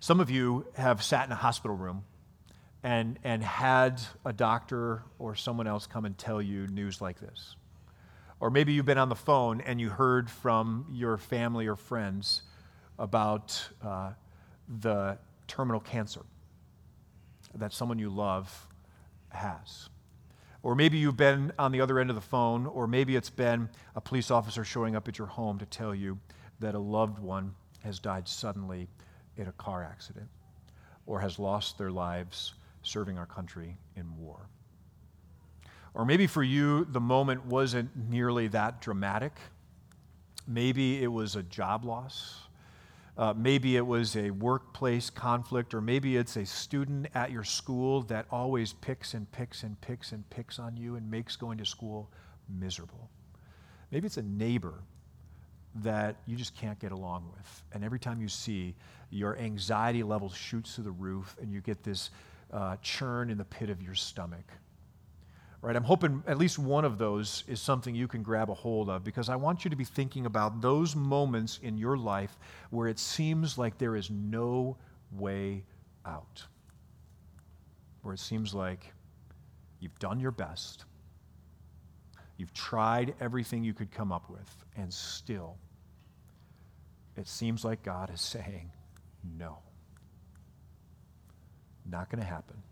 Some 0.00 0.20
of 0.20 0.30
you 0.30 0.66
have 0.74 1.02
sat 1.02 1.26
in 1.26 1.32
a 1.32 1.36
hospital 1.36 1.76
room 1.76 2.04
and, 2.82 3.18
and 3.24 3.42
had 3.42 4.00
a 4.24 4.32
doctor 4.32 5.02
or 5.18 5.34
someone 5.34 5.66
else 5.66 5.86
come 5.86 6.04
and 6.04 6.16
tell 6.16 6.40
you 6.40 6.68
news 6.68 7.00
like 7.00 7.18
this. 7.18 7.56
Or 8.40 8.50
maybe 8.50 8.72
you've 8.72 8.86
been 8.86 8.98
on 8.98 9.08
the 9.08 9.16
phone 9.16 9.60
and 9.60 9.80
you 9.80 9.88
heard 9.88 10.30
from 10.30 10.86
your 10.92 11.16
family 11.16 11.66
or 11.66 11.74
friends 11.74 12.42
about 12.98 13.68
uh, 13.82 14.12
the 14.80 15.18
terminal 15.48 15.80
cancer 15.80 16.22
that 17.54 17.72
someone 17.72 17.98
you 17.98 18.10
love 18.10 18.68
has. 19.30 19.88
Or 20.62 20.74
maybe 20.74 20.98
you've 20.98 21.16
been 21.16 21.52
on 21.58 21.72
the 21.72 21.80
other 21.80 21.98
end 21.98 22.10
of 22.10 22.16
the 22.16 22.22
phone, 22.22 22.66
or 22.66 22.86
maybe 22.86 23.14
it's 23.16 23.30
been 23.30 23.68
a 23.94 24.00
police 24.00 24.30
officer 24.30 24.64
showing 24.64 24.96
up 24.96 25.06
at 25.08 25.18
your 25.18 25.28
home 25.28 25.58
to 25.58 25.66
tell 25.66 25.94
you 25.94 26.18
that 26.60 26.74
a 26.74 26.78
loved 26.78 27.18
one 27.18 27.54
has 27.84 27.98
died 27.98 28.26
suddenly 28.26 28.88
in 29.36 29.46
a 29.46 29.52
car 29.52 29.84
accident 29.84 30.28
or 31.06 31.20
has 31.20 31.38
lost 31.38 31.78
their 31.78 31.90
lives 31.90 32.54
serving 32.82 33.16
our 33.18 33.26
country 33.26 33.76
in 33.96 34.16
war. 34.18 34.48
Or 35.94 36.04
maybe 36.04 36.26
for 36.26 36.42
you, 36.42 36.84
the 36.86 37.00
moment 37.00 37.46
wasn't 37.46 37.90
nearly 37.96 38.48
that 38.48 38.80
dramatic. 38.80 39.32
Maybe 40.46 41.02
it 41.02 41.08
was 41.08 41.36
a 41.36 41.42
job 41.42 41.84
loss 41.84 42.47
uh, 43.18 43.34
maybe 43.36 43.76
it 43.76 43.84
was 43.84 44.16
a 44.16 44.30
workplace 44.30 45.10
conflict, 45.10 45.74
or 45.74 45.80
maybe 45.80 46.16
it's 46.16 46.36
a 46.36 46.46
student 46.46 47.08
at 47.16 47.32
your 47.32 47.42
school 47.42 48.02
that 48.02 48.26
always 48.30 48.72
picks 48.74 49.12
and 49.14 49.30
picks 49.32 49.64
and 49.64 49.78
picks 49.80 50.12
and 50.12 50.28
picks 50.30 50.60
on 50.60 50.76
you 50.76 50.94
and 50.94 51.10
makes 51.10 51.34
going 51.34 51.58
to 51.58 51.66
school 51.66 52.08
miserable. 52.48 53.10
Maybe 53.90 54.06
it's 54.06 54.18
a 54.18 54.22
neighbor 54.22 54.74
that 55.76 56.16
you 56.26 56.36
just 56.36 56.56
can't 56.56 56.78
get 56.78 56.92
along 56.92 57.28
with. 57.36 57.62
And 57.72 57.84
every 57.84 57.98
time 57.98 58.20
you 58.20 58.28
see, 58.28 58.76
your 59.10 59.36
anxiety 59.38 60.04
level 60.04 60.30
shoots 60.30 60.76
through 60.76 60.84
the 60.84 60.90
roof 60.92 61.36
and 61.40 61.52
you 61.52 61.60
get 61.60 61.82
this 61.82 62.10
uh, 62.52 62.76
churn 62.82 63.30
in 63.30 63.38
the 63.38 63.44
pit 63.44 63.68
of 63.68 63.82
your 63.82 63.94
stomach 63.94 64.52
right? 65.60 65.74
I'm 65.74 65.84
hoping 65.84 66.22
at 66.26 66.38
least 66.38 66.58
one 66.58 66.84
of 66.84 66.98
those 66.98 67.44
is 67.48 67.60
something 67.60 67.94
you 67.94 68.08
can 68.08 68.22
grab 68.22 68.50
a 68.50 68.54
hold 68.54 68.88
of 68.88 69.04
because 69.04 69.28
I 69.28 69.36
want 69.36 69.64
you 69.64 69.70
to 69.70 69.76
be 69.76 69.84
thinking 69.84 70.26
about 70.26 70.60
those 70.60 70.94
moments 70.94 71.58
in 71.62 71.76
your 71.76 71.96
life 71.96 72.38
where 72.70 72.88
it 72.88 72.98
seems 72.98 73.58
like 73.58 73.78
there 73.78 73.96
is 73.96 74.10
no 74.10 74.76
way 75.12 75.64
out, 76.06 76.44
where 78.02 78.14
it 78.14 78.20
seems 78.20 78.54
like 78.54 78.92
you've 79.80 79.98
done 79.98 80.20
your 80.20 80.30
best, 80.30 80.84
you've 82.36 82.54
tried 82.54 83.14
everything 83.20 83.64
you 83.64 83.74
could 83.74 83.90
come 83.90 84.12
up 84.12 84.30
with, 84.30 84.64
and 84.76 84.92
still 84.92 85.56
it 87.16 87.26
seems 87.26 87.64
like 87.64 87.82
God 87.82 88.10
is 88.14 88.20
saying, 88.36 88.70
no. 89.36 89.58
Not 91.90 92.10
going 92.10 92.22
to 92.22 92.28
happen. 92.28 92.62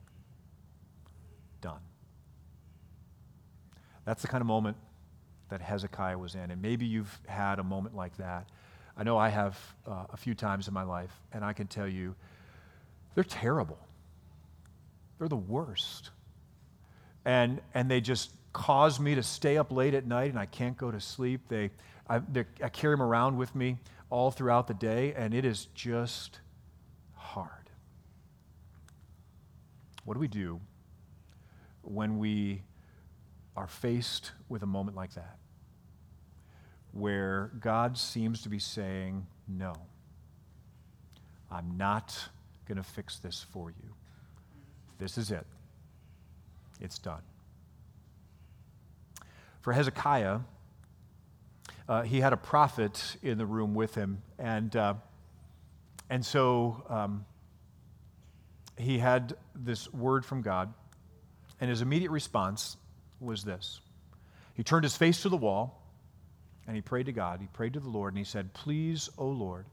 Done. 1.61 1.81
That's 4.07 4.23
the 4.23 4.29
kind 4.29 4.41
of 4.41 4.47
moment 4.47 4.77
that 5.51 5.61
Hezekiah 5.61 6.17
was 6.17 6.35
in. 6.35 6.51
And 6.51 6.63
maybe 6.63 6.87
you've 6.87 7.21
had 7.27 7.59
a 7.59 7.65
moment 7.65 7.95
like 7.95 8.17
that. 8.17 8.49
I 8.97 9.03
know 9.03 9.19
I 9.19 9.29
have 9.29 9.59
uh, 9.87 10.05
a 10.11 10.17
few 10.17 10.35
times 10.35 10.69
in 10.69 10.75
my 10.75 10.85
life, 10.85 11.13
and 11.33 11.45
I 11.45 11.53
can 11.53 11.67
tell 11.67 11.87
you, 11.87 12.15
they're 13.15 13.25
terrible. 13.25 13.79
They're 15.19 15.29
the 15.29 15.37
worst. 15.37 16.11
And, 17.25 17.61
and 17.75 17.91
they 17.91 18.01
just 18.01 18.31
cause 18.53 18.99
me 18.99 19.15
to 19.17 19.23
stay 19.23 19.59
up 19.59 19.71
late 19.71 19.93
at 19.93 20.07
night 20.07 20.31
and 20.31 20.39
I 20.39 20.47
can't 20.47 20.79
go 20.79 20.91
to 20.91 20.99
sleep. 20.99 21.43
They, 21.49 21.71
I, 22.09 22.23
I 22.63 22.69
carry 22.71 22.95
them 22.95 23.03
around 23.03 23.37
with 23.37 23.55
me 23.55 23.77
all 24.09 24.31
throughout 24.31 24.67
the 24.69 24.75
day, 24.75 25.13
and 25.15 25.35
it 25.35 25.45
is 25.45 25.67
just 25.75 26.39
hard. 27.15 27.51
What 30.05 30.15
do 30.15 30.21
we 30.21 30.29
do 30.29 30.61
when 31.83 32.19
we 32.19 32.63
are 33.57 33.67
faced 33.67 34.33
with 34.49 34.63
a 34.63 34.67
moment 34.67 34.97
like 34.97 35.15
that, 35.15 35.39
where 36.93 37.53
God 37.59 37.97
seems 37.97 38.43
to 38.43 38.49
be 38.49 38.59
saying, 38.59 39.27
No, 39.49 39.75
I'm 41.51 41.77
not 41.77 42.29
going 42.67 42.77
to 42.77 42.85
fix 42.85 43.19
this 43.19 43.45
for 43.51 43.71
you. 43.71 43.95
This 44.99 45.17
is 45.17 45.31
it, 45.31 45.47
it's 46.81 46.99
done. 46.99 47.23
For 49.63 49.73
Hezekiah, 49.73 50.41
uh, 51.89 52.03
he 52.03 52.21
had 52.21 52.33
a 52.33 52.37
prophet 52.37 53.17
in 53.23 53.39
the 53.39 53.47
room 53.47 53.75
with 53.75 53.95
him, 53.95 54.23
and, 54.39 54.75
uh, 54.75 54.95
and 56.11 56.25
so 56.25 56.85
um, 56.89 57.25
he 58.77 58.99
had 58.99 59.37
this 59.55 59.93
word 59.93 60.25
from 60.25 60.43
God, 60.43 60.73
and 61.61 61.71
his 61.71 61.81
immediate 61.81 62.11
response 62.11 62.77
was 63.21 63.45
this 63.45 63.81
He 64.55 64.63
turned 64.63 64.85
his 64.85 64.97
face 64.97 65.23
to 65.23 65.29
the 65.29 65.37
wall 65.37 65.83
and 66.67 66.75
he 66.75 66.83
prayed 66.83 67.07
to 67.07 67.13
God. 67.13 67.41
He 67.41 67.47
prayed 67.47 67.75
to 67.75 67.81
the 67.81 67.89
Lord 67.89 68.13
and 68.13 68.19
he 68.19 68.25
said, 68.25 68.53
Please, 68.53 69.09
O 69.19 69.29
Lord, 69.29 69.67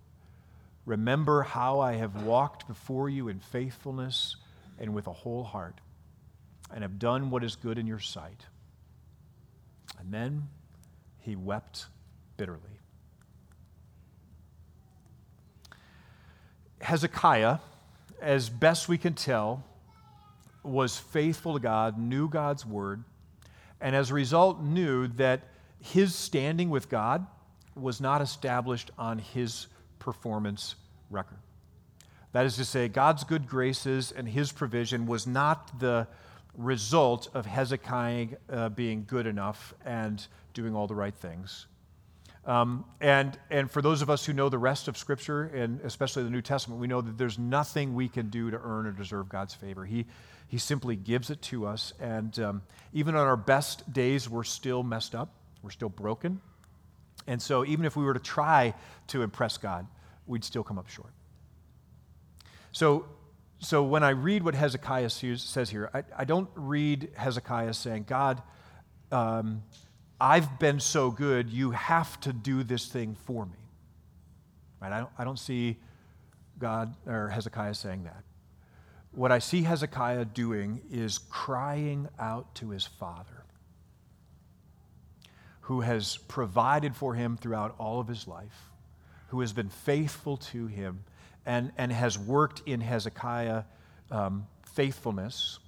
remember 0.85 1.41
how 1.41 1.79
I 1.79 1.93
have 1.93 2.23
walked 2.23 2.67
before 2.67 3.09
you 3.09 3.29
in 3.29 3.39
faithfulness 3.39 4.35
and 4.79 4.93
with 4.93 5.07
a 5.07 5.13
whole 5.13 5.43
heart 5.43 5.79
and 6.71 6.83
have 6.83 6.99
done 6.99 7.29
what 7.29 7.43
is 7.43 7.55
good 7.55 7.77
in 7.77 7.87
your 7.87 7.99
sight. 7.99 8.45
And 9.99 10.13
then 10.13 10.49
he 11.19 11.35
wept 11.35 11.87
bitterly. 12.37 12.59
Hezekiah, 16.81 17.59
as 18.21 18.49
best 18.49 18.89
we 18.89 18.97
can 18.97 19.13
tell, 19.13 19.63
was 20.63 20.97
faithful 20.97 21.53
to 21.53 21.59
God, 21.59 21.97
knew 21.97 22.27
God's 22.27 22.65
word, 22.65 23.03
and 23.83 23.95
as 23.95 24.09
a 24.09 24.13
result 24.13 24.61
knew 24.61 25.07
that 25.09 25.41
his 25.81 26.15
standing 26.15 26.69
with 26.69 26.89
God 26.89 27.27
was 27.75 27.99
not 27.99 28.21
established 28.21 28.91
on 28.97 29.19
his 29.19 29.67
performance 29.99 30.75
record. 31.11 31.37
That 32.31 32.45
is 32.45 32.55
to 32.55 32.65
say, 32.65 32.87
God's 32.87 33.25
good 33.25 33.45
graces 33.45 34.13
and 34.13 34.27
his 34.27 34.53
provision 34.53 35.05
was 35.05 35.27
not 35.27 35.79
the 35.79 36.07
result 36.57 37.27
of 37.33 37.45
Hezekiah 37.45 38.27
uh, 38.49 38.69
being 38.69 39.03
good 39.05 39.27
enough 39.27 39.73
and 39.85 40.25
doing 40.53 40.73
all 40.75 40.87
the 40.87 40.95
right 40.95 41.13
things. 41.13 41.67
Um, 42.45 42.83
and, 42.99 43.37
and 43.49 43.71
for 43.71 43.81
those 43.81 44.01
of 44.01 44.09
us 44.09 44.25
who 44.25 44.33
know 44.33 44.49
the 44.49 44.57
rest 44.57 44.87
of 44.87 44.97
Scripture, 44.97 45.43
and 45.43 45.79
especially 45.81 46.23
the 46.23 46.29
New 46.29 46.41
Testament, 46.41 46.81
we 46.81 46.87
know 46.87 46.99
that 46.99 47.17
there's 47.17 47.39
nothing 47.39 47.95
we 47.95 48.09
can 48.09 48.29
do 48.29 48.51
to 48.51 48.59
earn 48.61 48.85
or 48.85 48.91
deserve 48.91 49.29
God's 49.29 49.53
favor. 49.53 49.85
He, 49.85 50.05
he 50.47 50.57
simply 50.57 50.95
gives 50.95 51.29
it 51.29 51.41
to 51.43 51.65
us. 51.65 51.93
And 52.01 52.37
um, 52.39 52.61
even 52.91 53.15
on 53.15 53.25
our 53.25 53.37
best 53.37 53.91
days, 53.93 54.29
we're 54.29 54.43
still 54.43 54.83
messed 54.83 55.15
up, 55.15 55.33
we're 55.61 55.69
still 55.69 55.89
broken. 55.89 56.41
And 57.27 57.41
so, 57.41 57.63
even 57.65 57.85
if 57.85 57.95
we 57.95 58.03
were 58.03 58.13
to 58.13 58.19
try 58.19 58.73
to 59.07 59.21
impress 59.21 59.57
God, 59.57 59.87
we'd 60.27 60.43
still 60.43 60.63
come 60.63 60.77
up 60.77 60.89
short. 60.89 61.11
So, 62.73 63.05
so 63.59 63.83
when 63.83 64.03
I 64.03 64.09
read 64.09 64.43
what 64.43 64.55
Hezekiah 64.55 65.09
says 65.09 65.69
here, 65.69 65.89
I, 65.93 66.03
I 66.17 66.25
don't 66.25 66.49
read 66.55 67.11
Hezekiah 67.15 67.73
saying, 67.73 68.05
God, 68.09 68.41
um, 69.11 69.63
I've 70.19 70.59
been 70.59 70.79
so 70.79 71.11
good, 71.11 71.49
you 71.49 71.71
have 71.71 72.19
to 72.21 72.33
do 72.33 72.63
this 72.63 72.87
thing 72.87 73.15
for 73.25 73.45
me. 73.45 73.57
Right? 74.81 74.91
I 74.91 74.99
don't, 74.99 75.09
I 75.17 75.23
don't 75.23 75.39
see 75.39 75.77
God 76.59 76.95
or 77.05 77.29
Hezekiah 77.29 77.73
saying 77.73 78.03
that. 78.03 78.23
What 79.11 79.31
I 79.31 79.39
see 79.39 79.61
Hezekiah 79.61 80.25
doing 80.25 80.81
is 80.91 81.19
crying 81.29 82.07
out 82.19 82.55
to 82.55 82.69
his 82.69 82.85
father, 82.85 83.45
who 85.61 85.81
has 85.81 86.17
provided 86.27 86.95
for 86.95 87.13
him 87.13 87.37
throughout 87.37 87.75
all 87.77 87.99
of 87.99 88.07
his 88.07 88.27
life, 88.27 88.71
who 89.27 89.41
has 89.41 89.53
been 89.53 89.69
faithful 89.69 90.37
to 90.37 90.67
him, 90.67 91.03
and, 91.45 91.71
and 91.77 91.91
has 91.91 92.17
worked 92.17 92.63
in 92.65 92.81
Hezekiah 92.81 93.63
um, 94.09 94.47
faithfulness 94.73 95.59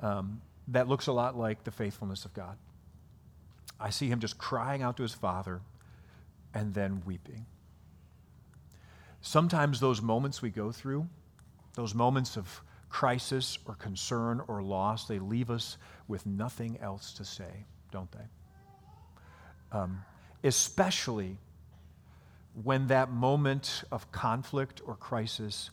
um, 0.00 0.40
that 0.68 0.88
looks 0.88 1.06
a 1.06 1.12
lot 1.12 1.36
like 1.36 1.62
the 1.64 1.70
faithfulness 1.70 2.24
of 2.24 2.34
God. 2.34 2.56
I 3.78 3.90
see 3.90 4.08
him 4.08 4.20
just 4.20 4.38
crying 4.38 4.82
out 4.82 4.96
to 4.96 5.02
his 5.02 5.14
father 5.14 5.60
and 6.54 6.72
then 6.74 7.02
weeping. 7.04 7.46
Sometimes 9.20 9.80
those 9.80 10.00
moments 10.00 10.40
we 10.40 10.50
go 10.50 10.72
through, 10.72 11.08
those 11.74 11.94
moments 11.94 12.36
of 12.36 12.62
crisis 12.88 13.58
or 13.66 13.74
concern 13.74 14.40
or 14.48 14.62
loss, 14.62 15.06
they 15.06 15.18
leave 15.18 15.50
us 15.50 15.76
with 16.08 16.24
nothing 16.24 16.78
else 16.80 17.12
to 17.14 17.24
say, 17.24 17.66
don't 17.90 18.10
they? 18.12 19.78
Um, 19.78 20.04
especially 20.44 21.36
when 22.62 22.86
that 22.86 23.10
moment 23.10 23.84
of 23.92 24.10
conflict 24.12 24.80
or 24.86 24.94
crisis 24.94 25.70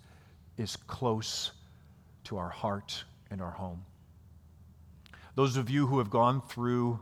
is 0.57 0.75
close 0.75 1.51
to 2.25 2.37
our 2.37 2.49
heart 2.49 3.03
and 3.31 3.41
our 3.41 3.51
home. 3.51 3.85
Those 5.35 5.55
of 5.55 5.69
you 5.69 5.87
who 5.87 5.99
have 5.99 6.09
gone 6.09 6.41
through 6.41 6.99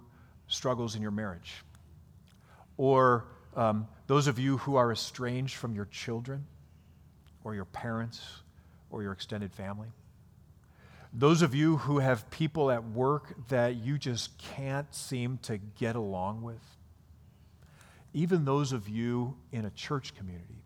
struggles 0.52 0.96
in 0.96 1.02
your 1.02 1.12
marriage, 1.12 1.64
or 2.78 3.26
um, 3.56 3.88
those 4.08 4.28
of 4.28 4.40
you 4.40 4.58
who 4.58 4.76
are 4.76 4.92
estranged 4.92 5.56
from 5.56 5.76
your 5.76 5.86
children, 5.86 6.46
or 7.44 7.56
your 7.56 7.66
parents, 7.66 8.22
or 8.90 9.02
your 9.02 9.12
extended 9.12 9.54
family. 9.54 9.88
Those 11.14 11.42
of 11.42 11.54
you 11.54 11.78
who 11.78 12.00
have 12.00 12.30
people 12.30 12.72
at 12.72 12.84
work 12.84 13.36
that 13.50 13.76
you 13.76 13.98
just 13.98 14.38
can't 14.38 14.94
seem 14.94 15.40
to 15.44 15.58
get 15.58 15.96
along 15.96 16.42
with. 16.42 16.64
Even 18.14 18.46
those 18.46 18.72
of 18.72 18.88
you 18.88 19.36
in 19.52 19.66
a 19.66 19.70
church 19.72 20.16
community 20.16 20.64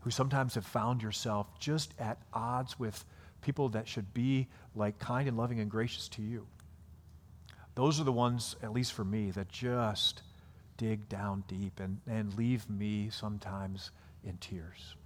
who 0.00 0.10
sometimes 0.10 0.54
have 0.54 0.64
found 0.64 1.02
yourself 1.02 1.46
just 1.58 1.92
at 1.98 2.18
odds 2.32 2.78
with 2.78 3.04
people 3.40 3.68
that 3.70 3.88
should 3.88 4.12
be 4.14 4.46
like 4.74 4.98
kind 4.98 5.28
and 5.28 5.36
loving 5.36 5.60
and 5.60 5.70
gracious 5.70 6.08
to 6.08 6.22
you. 6.22 6.46
Those 7.78 8.00
are 8.00 8.04
the 8.04 8.10
ones, 8.10 8.56
at 8.60 8.72
least 8.72 8.92
for 8.92 9.04
me, 9.04 9.30
that 9.30 9.48
just 9.50 10.22
dig 10.78 11.08
down 11.08 11.44
deep 11.46 11.78
and, 11.78 12.00
and 12.08 12.36
leave 12.36 12.68
me 12.68 13.08
sometimes 13.08 13.92
in 14.24 14.36
tears. 14.38 14.96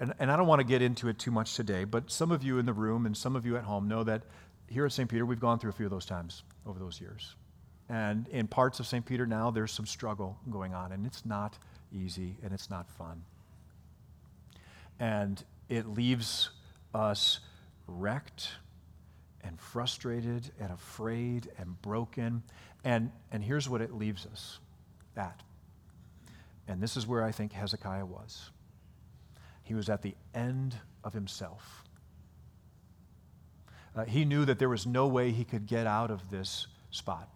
And, 0.00 0.14
and 0.18 0.32
I 0.32 0.36
don't 0.38 0.46
want 0.46 0.60
to 0.60 0.66
get 0.66 0.80
into 0.80 1.08
it 1.08 1.18
too 1.18 1.30
much 1.30 1.56
today, 1.56 1.84
but 1.84 2.10
some 2.10 2.32
of 2.32 2.42
you 2.42 2.58
in 2.58 2.64
the 2.64 2.72
room 2.72 3.04
and 3.04 3.14
some 3.14 3.36
of 3.36 3.44
you 3.44 3.58
at 3.58 3.64
home 3.64 3.86
know 3.86 4.02
that 4.02 4.22
here 4.66 4.86
at 4.86 4.92
St. 4.92 5.06
Peter, 5.06 5.26
we've 5.26 5.38
gone 5.38 5.58
through 5.58 5.68
a 5.68 5.74
few 5.74 5.84
of 5.84 5.90
those 5.90 6.06
times 6.06 6.42
over 6.66 6.78
those 6.78 6.98
years. 7.02 7.36
And 7.90 8.26
in 8.28 8.46
parts 8.46 8.80
of 8.80 8.86
St. 8.86 9.04
Peter 9.04 9.26
now, 9.26 9.50
there's 9.50 9.72
some 9.72 9.84
struggle 9.84 10.38
going 10.50 10.72
on, 10.72 10.90
and 10.90 11.04
it's 11.04 11.26
not 11.26 11.58
easy 11.92 12.38
and 12.42 12.50
it's 12.54 12.70
not 12.70 12.88
fun. 12.88 13.22
And 14.98 15.44
it 15.68 15.86
leaves 15.86 16.48
us 16.94 17.40
wrecked 17.86 18.52
and 19.44 19.60
frustrated 19.60 20.50
and 20.58 20.72
afraid 20.72 21.48
and 21.58 21.80
broken. 21.82 22.42
And, 22.82 23.10
and 23.30 23.44
here's 23.44 23.68
what 23.68 23.80
it 23.80 23.92
leaves 23.92 24.26
us 24.26 24.58
at. 25.16 25.42
And 26.66 26.82
this 26.82 26.96
is 26.96 27.06
where 27.06 27.22
I 27.22 27.30
think 27.30 27.52
Hezekiah 27.52 28.06
was. 28.06 28.50
He 29.62 29.74
was 29.74 29.88
at 29.88 30.02
the 30.02 30.14
end 30.34 30.76
of 31.04 31.12
himself. 31.12 31.84
Uh, 33.94 34.04
he 34.04 34.24
knew 34.24 34.44
that 34.44 34.58
there 34.58 34.68
was 34.68 34.86
no 34.86 35.06
way 35.06 35.30
he 35.30 35.44
could 35.44 35.66
get 35.66 35.86
out 35.86 36.10
of 36.10 36.30
this 36.30 36.66
spot. 36.90 37.28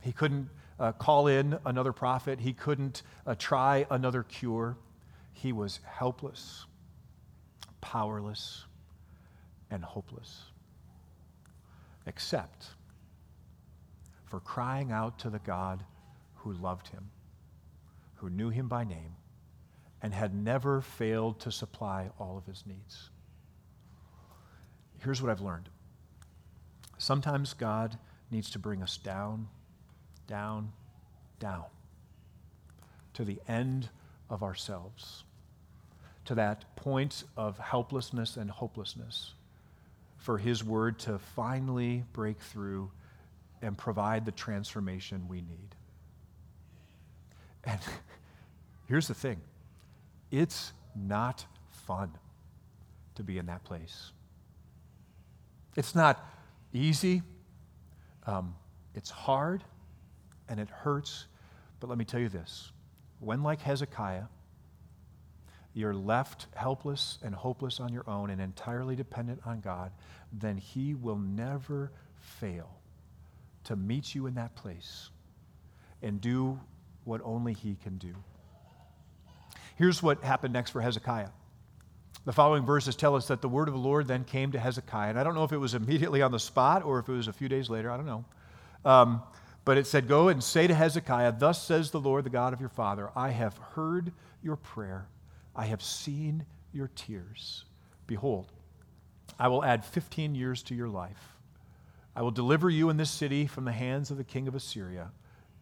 He 0.00 0.12
couldn't 0.12 0.48
uh, 0.78 0.92
call 0.92 1.28
in 1.28 1.58
another 1.64 1.92
prophet, 1.92 2.40
he 2.40 2.52
couldn't 2.52 3.02
uh, 3.26 3.36
try 3.38 3.86
another 3.90 4.24
cure. 4.24 4.76
He 5.32 5.52
was 5.52 5.80
helpless, 5.84 6.66
powerless, 7.80 8.64
and 9.70 9.84
hopeless 9.84 10.42
except 12.06 12.68
for 14.24 14.40
crying 14.40 14.92
out 14.92 15.18
to 15.20 15.30
the 15.30 15.38
God 15.38 15.84
who 16.36 16.52
loved 16.52 16.88
him, 16.88 17.10
who 18.16 18.28
knew 18.28 18.50
him 18.50 18.68
by 18.68 18.84
name, 18.84 19.16
and 20.02 20.12
had 20.12 20.34
never 20.34 20.80
failed 20.80 21.40
to 21.40 21.50
supply 21.50 22.10
all 22.18 22.36
of 22.36 22.46
his 22.46 22.64
needs. 22.66 23.10
Here's 24.98 25.22
what 25.22 25.30
I've 25.30 25.40
learned 25.40 25.68
sometimes 26.98 27.54
God 27.54 27.98
needs 28.30 28.50
to 28.50 28.58
bring 28.58 28.82
us 28.82 28.96
down, 28.96 29.48
down, 30.26 30.72
down 31.38 31.64
to 33.12 33.24
the 33.24 33.38
end 33.46 33.88
of 34.28 34.42
ourselves, 34.42 35.24
to 36.24 36.34
that 36.34 36.76
point 36.76 37.24
of 37.36 37.58
helplessness 37.58 38.36
and 38.36 38.50
hopelessness 38.50 39.34
for 40.24 40.38
His 40.38 40.64
Word 40.64 40.98
to 41.00 41.18
finally 41.18 42.02
break 42.14 42.40
through 42.40 42.90
and 43.60 43.76
provide 43.76 44.24
the 44.24 44.32
transformation 44.32 45.28
we 45.28 45.42
need. 45.42 45.74
And 47.62 47.78
here's 48.88 49.06
the 49.06 49.14
thing 49.14 49.38
it's 50.30 50.72
not 50.96 51.44
fun 51.86 52.10
to 53.16 53.22
be 53.22 53.36
in 53.36 53.44
that 53.46 53.64
place. 53.64 54.12
It's 55.76 55.94
not 55.94 56.26
easy, 56.72 57.20
um, 58.26 58.54
it's 58.94 59.10
hard, 59.10 59.62
and 60.48 60.58
it 60.58 60.70
hurts. 60.70 61.26
But 61.80 61.90
let 61.90 61.98
me 61.98 62.06
tell 62.06 62.20
you 62.20 62.30
this 62.30 62.72
when, 63.20 63.42
like 63.42 63.60
Hezekiah, 63.60 64.24
you're 65.74 65.94
left 65.94 66.46
helpless 66.54 67.18
and 67.22 67.34
hopeless 67.34 67.80
on 67.80 67.92
your 67.92 68.08
own 68.08 68.30
and 68.30 68.40
entirely 68.40 68.96
dependent 68.96 69.40
on 69.44 69.60
God, 69.60 69.90
then 70.32 70.56
He 70.56 70.94
will 70.94 71.18
never 71.18 71.90
fail 72.20 72.70
to 73.64 73.76
meet 73.76 74.14
you 74.14 74.26
in 74.26 74.34
that 74.34 74.54
place 74.54 75.10
and 76.00 76.20
do 76.20 76.60
what 77.04 77.20
only 77.24 77.52
He 77.52 77.76
can 77.82 77.98
do. 77.98 78.14
Here's 79.76 80.02
what 80.02 80.22
happened 80.22 80.52
next 80.52 80.70
for 80.70 80.80
Hezekiah. 80.80 81.30
The 82.24 82.32
following 82.32 82.64
verses 82.64 82.94
tell 82.94 83.16
us 83.16 83.28
that 83.28 83.42
the 83.42 83.48
word 83.48 83.68
of 83.68 83.74
the 83.74 83.80
Lord 83.80 84.06
then 84.06 84.24
came 84.24 84.52
to 84.52 84.58
Hezekiah. 84.58 85.10
And 85.10 85.18
I 85.18 85.24
don't 85.24 85.34
know 85.34 85.44
if 85.44 85.52
it 85.52 85.58
was 85.58 85.74
immediately 85.74 86.22
on 86.22 86.30
the 86.30 86.38
spot 86.38 86.84
or 86.84 87.00
if 87.00 87.08
it 87.08 87.12
was 87.12 87.28
a 87.28 87.32
few 87.32 87.48
days 87.48 87.68
later. 87.68 87.90
I 87.90 87.96
don't 87.96 88.06
know. 88.06 88.24
Um, 88.84 89.22
but 89.64 89.76
it 89.76 89.86
said, 89.86 90.08
Go 90.08 90.28
and 90.28 90.42
say 90.42 90.66
to 90.66 90.74
Hezekiah, 90.74 91.34
Thus 91.38 91.62
says 91.62 91.90
the 91.90 92.00
Lord, 92.00 92.24
the 92.24 92.30
God 92.30 92.52
of 92.52 92.60
your 92.60 92.68
father, 92.68 93.10
I 93.16 93.30
have 93.30 93.58
heard 93.58 94.12
your 94.42 94.56
prayer 94.56 95.06
I 95.54 95.66
have 95.66 95.82
seen 95.82 96.46
your 96.72 96.90
tears. 96.94 97.64
Behold, 98.06 98.52
I 99.38 99.48
will 99.48 99.64
add 99.64 99.84
15 99.84 100.34
years 100.34 100.62
to 100.64 100.74
your 100.74 100.88
life. 100.88 101.36
I 102.16 102.22
will 102.22 102.30
deliver 102.30 102.70
you 102.70 102.90
in 102.90 102.96
this 102.96 103.10
city 103.10 103.46
from 103.46 103.64
the 103.64 103.72
hands 103.72 104.10
of 104.10 104.16
the 104.16 104.24
king 104.24 104.46
of 104.46 104.54
Assyria 104.54 105.10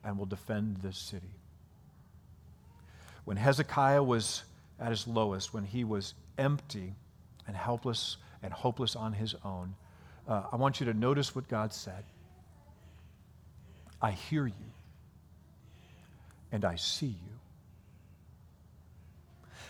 and 0.05 0.19
will 0.19 0.27
defend 0.27 0.79
this 0.79 0.99
city. 0.99 1.35
When 3.25 3.37
Hezekiah 3.37 4.03
was 4.03 4.43
at 4.81 4.91
his 4.91 5.07
lowest, 5.07 5.55
when 5.55 5.65
he 5.65 5.85
was 5.85 6.15
empty 6.39 6.95
and 7.47 7.57
helpless 7.57 8.17
and 8.43 8.53
hopeless 8.53 8.97
on 8.97 9.13
his 9.13 9.35
own, 9.45 9.75
uh, 10.29 10.43
I 10.53 10.57
want 10.57 10.81
you 10.81 10.87
to 10.87 10.95
notice 10.95 11.35
what 11.35 11.49
God 11.49 11.73
said 11.73 12.05
I 14.01 14.11
hear 14.11 14.47
you 14.47 14.73
and 16.51 16.65
I 16.65 16.77
see 16.77 17.07
you. 17.07 17.39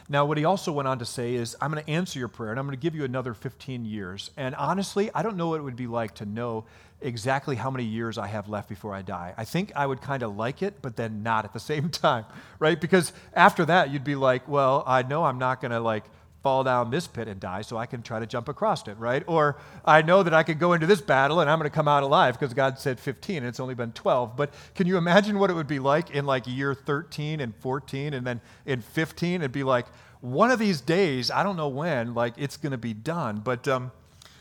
Now, 0.08 0.24
what 0.24 0.38
he 0.38 0.44
also 0.44 0.72
went 0.72 0.88
on 0.88 0.98
to 0.98 1.04
say 1.04 1.34
is, 1.34 1.56
I'm 1.60 1.70
going 1.72 1.84
to 1.84 1.90
answer 1.90 2.18
your 2.18 2.28
prayer 2.28 2.50
and 2.50 2.58
I'm 2.58 2.66
going 2.66 2.76
to 2.76 2.82
give 2.82 2.94
you 2.94 3.04
another 3.04 3.34
15 3.34 3.84
years. 3.84 4.30
And 4.36 4.54
honestly, 4.54 5.10
I 5.14 5.22
don't 5.22 5.36
know 5.36 5.48
what 5.48 5.60
it 5.60 5.62
would 5.62 5.76
be 5.76 5.86
like 5.86 6.14
to 6.16 6.26
know 6.26 6.64
exactly 7.00 7.56
how 7.56 7.70
many 7.70 7.84
years 7.84 8.18
I 8.18 8.26
have 8.28 8.48
left 8.48 8.68
before 8.68 8.94
I 8.94 9.02
die. 9.02 9.34
I 9.36 9.44
think 9.44 9.72
I 9.74 9.86
would 9.86 10.00
kind 10.00 10.22
of 10.22 10.36
like 10.36 10.62
it, 10.62 10.82
but 10.82 10.96
then 10.96 11.22
not 11.22 11.44
at 11.44 11.52
the 11.52 11.60
same 11.60 11.88
time, 11.90 12.24
right? 12.58 12.80
Because 12.80 13.12
after 13.34 13.64
that, 13.66 13.90
you'd 13.90 14.04
be 14.04 14.14
like, 14.14 14.48
well, 14.48 14.84
I 14.86 15.02
know 15.02 15.24
I'm 15.24 15.38
not 15.38 15.60
going 15.60 15.72
to 15.72 15.80
like 15.80 16.04
fall 16.42 16.64
down 16.64 16.90
this 16.90 17.06
pit 17.06 17.28
and 17.28 17.40
die, 17.40 17.62
so 17.62 17.76
I 17.76 17.86
can 17.86 18.02
try 18.02 18.18
to 18.18 18.26
jump 18.26 18.48
across 18.48 18.86
it, 18.88 18.98
right? 18.98 19.22
Or 19.26 19.56
I 19.84 20.02
know 20.02 20.22
that 20.22 20.34
I 20.34 20.42
could 20.42 20.58
go 20.58 20.72
into 20.72 20.86
this 20.86 21.00
battle 21.00 21.40
and 21.40 21.48
I'm 21.48 21.58
going 21.58 21.70
to 21.70 21.74
come 21.74 21.88
out 21.88 22.02
alive 22.02 22.38
because 22.38 22.52
God 22.52 22.78
said 22.78 22.98
15 22.98 23.38
and 23.38 23.46
it's 23.46 23.60
only 23.60 23.74
been 23.74 23.92
12. 23.92 24.36
But 24.36 24.52
can 24.74 24.86
you 24.86 24.96
imagine 24.96 25.38
what 25.38 25.50
it 25.50 25.54
would 25.54 25.68
be 25.68 25.78
like 25.78 26.10
in 26.10 26.26
like 26.26 26.46
year 26.46 26.74
13 26.74 27.40
and 27.40 27.54
14 27.56 28.14
and 28.14 28.26
then 28.26 28.40
in 28.66 28.80
15? 28.80 29.40
It'd 29.42 29.52
be 29.52 29.62
like, 29.62 29.86
one 30.20 30.50
of 30.50 30.58
these 30.58 30.80
days, 30.80 31.30
I 31.30 31.42
don't 31.42 31.56
know 31.56 31.68
when, 31.68 32.14
like 32.14 32.34
it's 32.36 32.56
going 32.56 32.72
to 32.72 32.78
be 32.78 32.94
done. 32.94 33.40
But 33.44 33.68
um, 33.68 33.92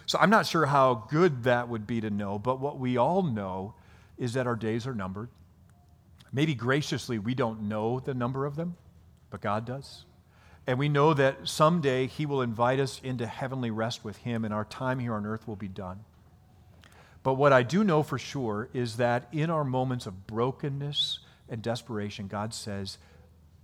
so 0.06 0.18
I'm 0.20 0.30
not 0.30 0.46
sure 0.46 0.66
how 0.66 1.06
good 1.10 1.44
that 1.44 1.70
would 1.70 1.88
be 1.88 2.02
to 2.02 2.10
know, 2.10 2.38
but 2.40 2.60
what 2.60 2.80
we 2.80 2.98
all 2.98 3.24
know 3.24 3.76
is 4.18 4.34
that 4.34 4.48
our 4.48 4.56
days 4.56 4.86
are 4.86 4.94
numbered. 4.94 5.30
Maybe 6.34 6.56
graciously, 6.56 7.20
we 7.20 7.34
don't 7.34 7.64
know 7.64 8.00
the 8.00 8.14
number 8.14 8.46
of 8.46 8.56
them, 8.56 8.76
but 9.30 9.42
God 9.42 9.66
does. 9.66 10.06
And 10.68 10.78
we 10.78 10.90
know 10.90 11.14
that 11.14 11.48
someday 11.48 12.08
He 12.08 12.26
will 12.26 12.42
invite 12.42 12.80
us 12.80 13.02
into 13.04 13.26
heavenly 13.26 13.72
rest 13.72 14.04
with 14.04 14.18
Him, 14.18 14.46
and 14.46 14.54
our 14.54 14.66
time 14.66 15.00
here 15.00 15.14
on 15.14 15.26
earth 15.26 15.48
will 15.48 15.56
be 15.56 15.68
done. 15.68 16.02
But 17.24 17.34
what 17.36 17.54
I 17.54 17.64
do 17.64 17.84
know 17.84 18.04
for 18.04 18.18
sure 18.18 18.70
is 18.74 18.98
that 18.98 19.28
in 19.32 19.50
our 19.50 19.64
moments 19.64 20.06
of 20.06 20.28
brokenness 20.28 21.20
and 21.50 21.62
desperation, 21.62 22.28
God 22.28 22.54
says, 22.54 22.98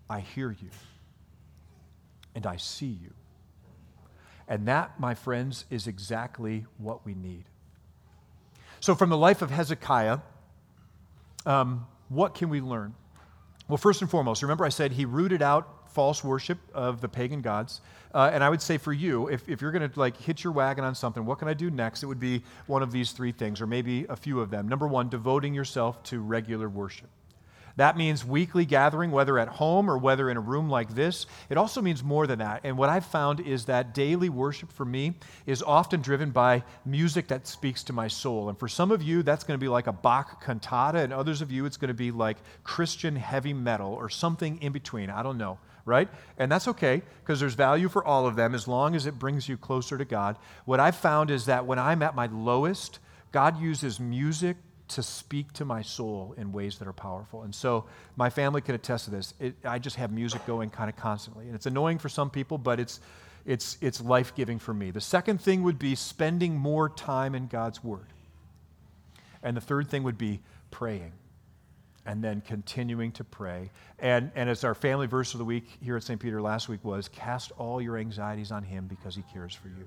I 0.10 0.20
hear 0.20 0.52
you 0.52 0.70
and 2.36 2.46
I 2.46 2.58
see 2.58 2.86
you. 3.02 3.14
And 4.48 4.68
that, 4.68 5.00
my 5.00 5.16
friends, 5.16 5.66
is 5.70 5.88
exactly 5.88 6.66
what 6.78 7.06
we 7.06 7.14
need. 7.14 7.46
So, 8.80 8.96
from 8.96 9.10
the 9.10 9.18
life 9.18 9.42
of 9.42 9.50
Hezekiah, 9.50 10.20
um, 11.46 11.88
what 12.10 12.36
can 12.36 12.50
we 12.50 12.62
learn? 12.62 12.94
Well, 13.68 13.78
first 13.78 14.02
and 14.02 14.10
foremost, 14.10 14.44
remember 14.44 14.64
I 14.64 14.70
said 14.70 14.94
he 14.94 15.04
rooted 15.04 15.42
out 15.42 15.68
false 15.98 16.24
worship 16.24 16.60
of 16.76 17.02
the 17.02 17.10
pagan 17.10 17.42
gods. 17.42 17.82
Uh, 18.14 18.30
and 18.32 18.44
I 18.44 18.52
would 18.52 18.62
say 18.62 18.78
for 18.78 18.94
you, 18.94 19.30
if, 19.30 19.50
if 19.50 19.64
you're 19.64 19.72
going 19.72 19.90
to 19.90 20.00
like 20.00 20.16
hit 20.16 20.44
your 20.44 20.54
wagon 20.54 20.86
on 20.86 20.94
something, 20.94 21.26
what 21.26 21.40
can 21.40 21.48
I 21.48 21.56
do 21.56 21.72
next? 21.72 22.04
It 22.04 22.06
would 22.06 22.20
be 22.20 22.44
one 22.68 22.84
of 22.84 22.92
these 22.92 23.14
three 23.14 23.32
things, 23.32 23.62
or 23.62 23.66
maybe 23.66 24.06
a 24.08 24.16
few 24.16 24.40
of 24.40 24.52
them. 24.52 24.68
Number 24.68 24.88
one, 24.88 25.10
devoting 25.10 25.56
yourself 25.56 26.04
to 26.04 26.20
regular 26.20 26.70
worship. 26.70 27.10
That 27.78 27.98
means 27.98 28.24
weekly 28.24 28.64
gathering, 28.64 29.10
whether 29.10 29.40
at 29.40 29.48
home 29.48 29.90
or 29.90 29.98
whether 29.98 30.30
in 30.30 30.38
a 30.38 30.40
room 30.40 30.70
like 30.70 30.94
this. 30.94 31.26
It 31.50 31.58
also 31.58 31.82
means 31.82 32.04
more 32.04 32.28
than 32.28 32.38
that. 32.38 32.62
And 32.64 32.78
what 32.78 32.90
I've 32.90 33.06
found 33.08 33.40
is 33.40 33.66
that 33.66 33.96
daily 33.96 34.30
worship 34.30 34.72
for 34.72 34.86
me 34.86 35.16
is 35.48 35.64
often 35.64 36.02
driven 36.02 36.30
by 36.30 36.64
music 36.86 37.28
that 37.30 37.48
speaks 37.48 37.82
to 37.86 37.94
my 37.94 38.08
soul. 38.08 38.50
And 38.50 38.60
for 38.60 38.68
some 38.68 38.92
of 38.92 39.02
you, 39.02 39.24
that's 39.24 39.44
going 39.44 39.60
to 39.60 39.64
be 39.64 39.68
like 39.68 39.88
a 39.88 39.94
Bach 39.94 40.44
cantata, 40.44 41.00
and 41.00 41.12
others 41.12 41.42
of 41.42 41.52
you, 41.52 41.66
it's 41.66 41.78
going 41.78 41.88
to 41.88 41.96
be 41.96 42.12
like 42.12 42.38
Christian 42.64 43.16
heavy 43.16 43.54
metal 43.54 43.94
or 43.94 44.10
something 44.10 44.62
in 44.62 44.72
between. 44.72 45.10
I 45.10 45.24
don't 45.24 45.40
know 45.40 45.58
right? 45.88 46.10
And 46.38 46.52
that's 46.52 46.68
okay 46.68 47.02
because 47.24 47.40
there's 47.40 47.56
value 47.56 47.90
for 47.90 48.06
all 48.06 48.28
of 48.28 48.36
them 48.36 48.54
as 48.54 48.68
long 48.68 48.94
as 48.94 49.06
it 49.06 49.18
brings 49.18 49.50
you 49.50 49.58
closer 49.58 49.98
to 49.98 50.06
God. 50.06 50.38
What 50.66 50.80
I've 50.80 50.98
found 50.98 51.32
is 51.32 51.46
that 51.46 51.66
when 51.66 51.80
I'm 51.80 52.04
at 52.04 52.14
my 52.14 52.28
lowest, 52.28 53.00
God 53.32 53.60
uses 53.60 54.00
music 54.00 54.58
to 54.90 55.02
speak 55.02 55.52
to 55.54 55.66
my 55.66 55.82
soul 55.82 56.36
in 56.38 56.52
ways 56.52 56.78
that 56.78 56.88
are 56.88 56.94
powerful. 56.94 57.44
And 57.44 57.56
so 57.56 57.86
my 58.16 58.30
family 58.30 58.62
can 58.62 58.76
attest 58.76 59.06
to 59.06 59.12
this. 59.12 59.34
It, 59.40 59.56
I 59.66 59.80
just 59.80 59.96
have 59.96 60.12
music 60.12 60.46
going 60.46 60.70
kind 60.70 60.90
of 60.90 60.96
constantly. 60.96 61.48
And 61.48 61.56
it's 61.56 61.66
annoying 61.66 61.98
for 61.98 62.10
some 62.10 62.30
people, 62.30 62.58
but 62.58 62.80
it's, 62.80 63.00
it's, 63.46 63.78
it's 63.82 64.02
life 64.02 64.36
giving 64.36 64.60
for 64.60 64.74
me. 64.74 64.92
The 64.92 65.02
second 65.02 65.42
thing 65.42 65.64
would 65.64 65.80
be 65.80 65.96
spending 65.96 66.58
more 66.58 66.90
time 66.90 67.34
in 67.34 67.48
God's 67.48 67.84
Word. 67.84 68.08
And 69.42 69.56
the 69.56 69.62
third 69.62 69.90
thing 69.90 70.04
would 70.04 70.18
be 70.18 70.42
praying 70.70 71.14
and 72.08 72.24
then 72.24 72.42
continuing 72.42 73.12
to 73.12 73.24
pray. 73.24 73.70
And, 74.00 74.32
and 74.34 74.50
as 74.50 74.64
our 74.64 74.74
family 74.74 75.08
verse 75.08 75.34
of 75.34 75.38
the 75.40 75.46
week 75.46 75.78
here 75.82 75.98
at 75.98 76.04
St. 76.04 76.20
Peter 76.20 76.42
last 76.42 76.70
week 76.70 76.84
was, 76.84 77.10
cast 77.10 77.52
all 77.58 77.82
your 77.82 77.98
anxieties 77.98 78.52
on 78.52 78.64
him 78.64 78.88
because 78.88 79.14
he 79.16 79.24
cares 79.34 79.54
for 79.54 79.68
you. 79.68 79.86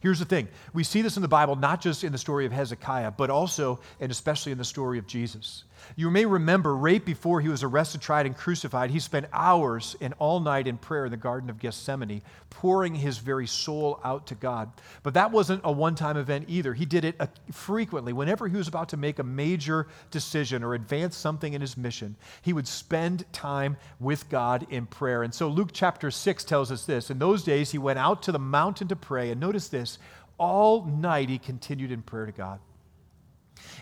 Here's 0.00 0.18
the 0.18 0.24
thing 0.24 0.48
we 0.72 0.82
see 0.82 1.02
this 1.02 1.16
in 1.16 1.22
the 1.22 1.28
Bible, 1.28 1.56
not 1.56 1.80
just 1.80 2.04
in 2.04 2.12
the 2.12 2.18
story 2.18 2.46
of 2.46 2.52
Hezekiah, 2.52 3.12
but 3.12 3.30
also 3.30 3.80
and 4.00 4.10
especially 4.10 4.52
in 4.52 4.58
the 4.58 4.64
story 4.64 4.98
of 4.98 5.06
Jesus. 5.06 5.64
You 5.96 6.10
may 6.10 6.26
remember 6.26 6.76
right 6.76 7.04
before 7.04 7.40
he 7.40 7.48
was 7.48 7.62
arrested, 7.62 8.00
tried, 8.00 8.26
and 8.26 8.36
crucified, 8.36 8.90
he 8.90 9.00
spent 9.00 9.26
hours 9.32 9.96
and 10.00 10.14
all 10.18 10.40
night 10.40 10.66
in 10.66 10.78
prayer 10.78 11.04
in 11.04 11.10
the 11.10 11.16
Garden 11.16 11.50
of 11.50 11.58
Gethsemane, 11.58 12.22
pouring 12.50 12.94
his 12.94 13.18
very 13.18 13.46
soul 13.46 14.00
out 14.04 14.26
to 14.28 14.34
God. 14.34 14.70
But 15.02 15.14
that 15.14 15.32
wasn't 15.32 15.62
a 15.64 15.72
one 15.72 15.94
time 15.94 16.16
event 16.16 16.46
either. 16.48 16.74
He 16.74 16.84
did 16.84 17.04
it 17.04 17.16
uh, 17.20 17.26
frequently. 17.52 18.12
Whenever 18.12 18.48
he 18.48 18.56
was 18.56 18.68
about 18.68 18.90
to 18.90 18.96
make 18.96 19.18
a 19.18 19.24
major 19.24 19.86
decision 20.10 20.62
or 20.62 20.74
advance 20.74 21.16
something 21.16 21.52
in 21.52 21.60
his 21.60 21.76
mission, 21.76 22.16
he 22.42 22.52
would 22.52 22.68
spend 22.68 23.30
time 23.32 23.76
with 23.98 24.28
God 24.28 24.66
in 24.70 24.86
prayer. 24.86 25.22
And 25.22 25.32
so 25.32 25.48
Luke 25.48 25.70
chapter 25.72 26.10
6 26.10 26.44
tells 26.44 26.70
us 26.70 26.84
this. 26.86 27.10
In 27.10 27.18
those 27.18 27.42
days, 27.42 27.70
he 27.70 27.78
went 27.78 27.98
out 27.98 28.22
to 28.24 28.32
the 28.32 28.38
mountain 28.38 28.88
to 28.88 28.96
pray. 28.96 29.30
And 29.30 29.40
notice 29.40 29.68
this 29.68 29.89
all 30.38 30.84
night 30.84 31.28
he 31.28 31.38
continued 31.38 31.92
in 31.92 32.02
prayer 32.02 32.26
to 32.26 32.32
God. 32.32 32.60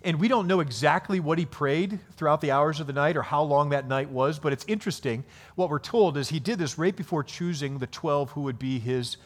And 0.02 0.20
we 0.20 0.28
don't 0.28 0.46
know 0.46 0.60
exactly 0.60 1.20
what 1.20 1.38
he 1.38 1.46
prayed 1.46 1.98
throughout 2.16 2.40
the 2.40 2.50
hours 2.50 2.80
of 2.80 2.86
the 2.86 2.92
night 2.92 3.16
or 3.16 3.22
how 3.22 3.42
long 3.42 3.70
that 3.70 3.88
night 3.88 4.08
was, 4.08 4.38
but 4.38 4.52
it's 4.52 4.64
interesting. 4.68 5.24
What 5.54 5.70
we're 5.70 5.78
told 5.78 6.16
is 6.16 6.28
he 6.28 6.40
did 6.40 6.58
this 6.58 6.78
right 6.78 6.94
before 6.94 7.24
choosing 7.24 7.78
the 7.78 7.86
12 7.86 8.30
who 8.32 8.42
would 8.42 8.58
be 8.58 8.78
his 8.78 9.16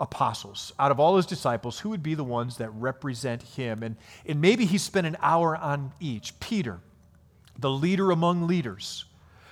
apostles. 0.00 0.72
Out 0.78 0.90
of 0.90 1.00
all 1.00 1.16
his 1.16 1.26
disciples, 1.26 1.78
who 1.78 1.90
would 1.90 2.02
be 2.02 2.14
the 2.14 2.24
ones 2.24 2.56
that 2.58 2.70
represent 2.70 3.42
him? 3.42 3.82
And, 3.82 3.96
and 4.26 4.40
maybe 4.40 4.64
he 4.64 4.78
spent 4.78 5.06
an 5.06 5.16
hour 5.20 5.56
on 5.56 5.92
each. 6.00 6.38
Peter, 6.40 6.80
the 7.58 7.70
leader 7.70 8.10
among 8.10 8.46
leaders, 8.46 9.04